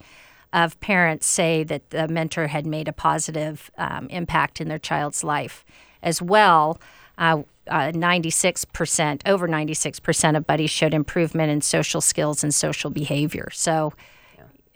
of 0.53 0.79
parents 0.79 1.27
say 1.27 1.63
that 1.63 1.89
the 1.89 2.07
mentor 2.07 2.47
had 2.47 2.65
made 2.65 2.87
a 2.87 2.93
positive 2.93 3.69
um, 3.77 4.07
impact 4.09 4.59
in 4.59 4.67
their 4.67 4.79
child's 4.79 5.23
life. 5.23 5.63
As 6.01 6.21
well, 6.21 6.79
uh, 7.17 7.43
uh, 7.67 7.91
96%, 7.91 9.21
over 9.25 9.47
96% 9.47 10.37
of 10.37 10.47
buddies 10.47 10.69
showed 10.69 10.93
improvement 10.93 11.51
in 11.51 11.61
social 11.61 12.01
skills 12.01 12.43
and 12.43 12.53
social 12.53 12.89
behavior. 12.89 13.49
So, 13.51 13.93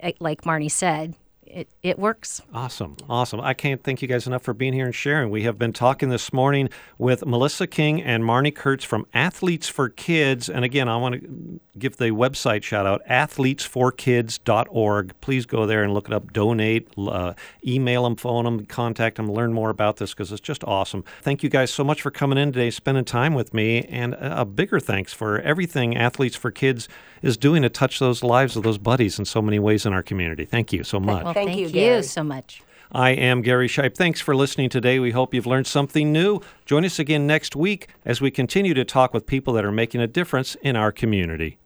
uh, 0.01 0.11
like 0.19 0.41
Marni 0.41 0.69
said, 0.69 1.15
it, 1.45 1.67
it 1.83 1.99
works. 1.99 2.41
Awesome. 2.53 2.95
Awesome. 3.09 3.41
I 3.41 3.53
can't 3.53 3.83
thank 3.83 4.01
you 4.01 4.07
guys 4.07 4.25
enough 4.25 4.41
for 4.41 4.53
being 4.53 4.73
here 4.73 4.85
and 4.85 4.95
sharing. 4.95 5.29
We 5.29 5.43
have 5.43 5.59
been 5.59 5.73
talking 5.73 6.09
this 6.09 6.31
morning 6.31 6.69
with 6.97 7.25
Melissa 7.25 7.67
King 7.67 8.01
and 8.01 8.23
Marni 8.23 8.55
Kurtz 8.55 8.85
from 8.85 9.05
Athletes 9.13 9.67
for 9.67 9.89
Kids. 9.89 10.49
And 10.49 10.63
again, 10.63 10.87
I 10.87 10.95
want 10.97 11.15
to 11.21 11.59
give 11.79 11.97
the 11.97 12.11
website 12.11 12.63
shout 12.63 12.85
out 12.85 13.01
athletesforkids.org. 13.07 15.13
Please 15.21 15.45
go 15.45 15.65
there 15.65 15.83
and 15.83 15.93
look 15.93 16.07
it 16.07 16.13
up, 16.13 16.33
donate, 16.33 16.87
uh, 16.97 17.33
email 17.65 18.03
them, 18.03 18.15
phone 18.15 18.45
them, 18.45 18.65
contact 18.65 19.17
them, 19.17 19.31
learn 19.31 19.53
more 19.53 19.69
about 19.69 19.97
this 19.97 20.13
because 20.13 20.31
it's 20.31 20.41
just 20.41 20.63
awesome. 20.65 21.03
Thank 21.21 21.43
you 21.43 21.49
guys 21.49 21.71
so 21.71 21.83
much 21.83 22.01
for 22.01 22.11
coming 22.11 22.37
in 22.37 22.51
today, 22.51 22.71
spending 22.71 23.05
time 23.05 23.33
with 23.33 23.53
me. 23.53 23.83
And 23.85 24.13
a 24.15 24.41
a 24.41 24.45
bigger 24.45 24.79
thanks 24.79 25.13
for 25.13 25.39
everything 25.41 25.95
Athletes 25.95 26.35
for 26.35 26.49
Kids 26.49 26.89
is 27.21 27.37
doing 27.37 27.61
to 27.61 27.69
touch 27.69 27.99
those 27.99 28.23
lives 28.23 28.55
of 28.55 28.63
those 28.63 28.79
buddies 28.79 29.19
in 29.19 29.25
so 29.25 29.41
many 29.41 29.59
ways 29.59 29.85
in 29.85 29.93
our 29.93 30.01
community. 30.01 30.45
Thank 30.45 30.73
you 30.73 30.83
so 30.83 30.99
much. 30.99 31.23
Well, 31.23 31.33
Thank 31.33 31.49
thank 31.49 31.59
you, 31.59 31.67
you 31.67 31.71
Gary. 31.71 32.03
so 32.03 32.23
much. 32.23 32.63
I 32.93 33.11
am 33.11 33.41
Gary 33.41 33.69
Shipe. 33.69 33.95
Thanks 33.95 34.19
for 34.19 34.35
listening 34.35 34.69
today. 34.69 34.99
We 34.99 35.11
hope 35.11 35.33
you've 35.33 35.45
learned 35.45 35.65
something 35.65 36.11
new. 36.11 36.41
Join 36.65 36.83
us 36.83 36.99
again 36.99 37.25
next 37.25 37.55
week 37.55 37.87
as 38.03 38.19
we 38.19 38.31
continue 38.31 38.73
to 38.73 38.83
talk 38.83 39.13
with 39.13 39.25
people 39.25 39.53
that 39.53 39.63
are 39.63 39.71
making 39.71 40.01
a 40.01 40.07
difference 40.07 40.55
in 40.55 40.75
our 40.75 40.91
community. 40.91 41.57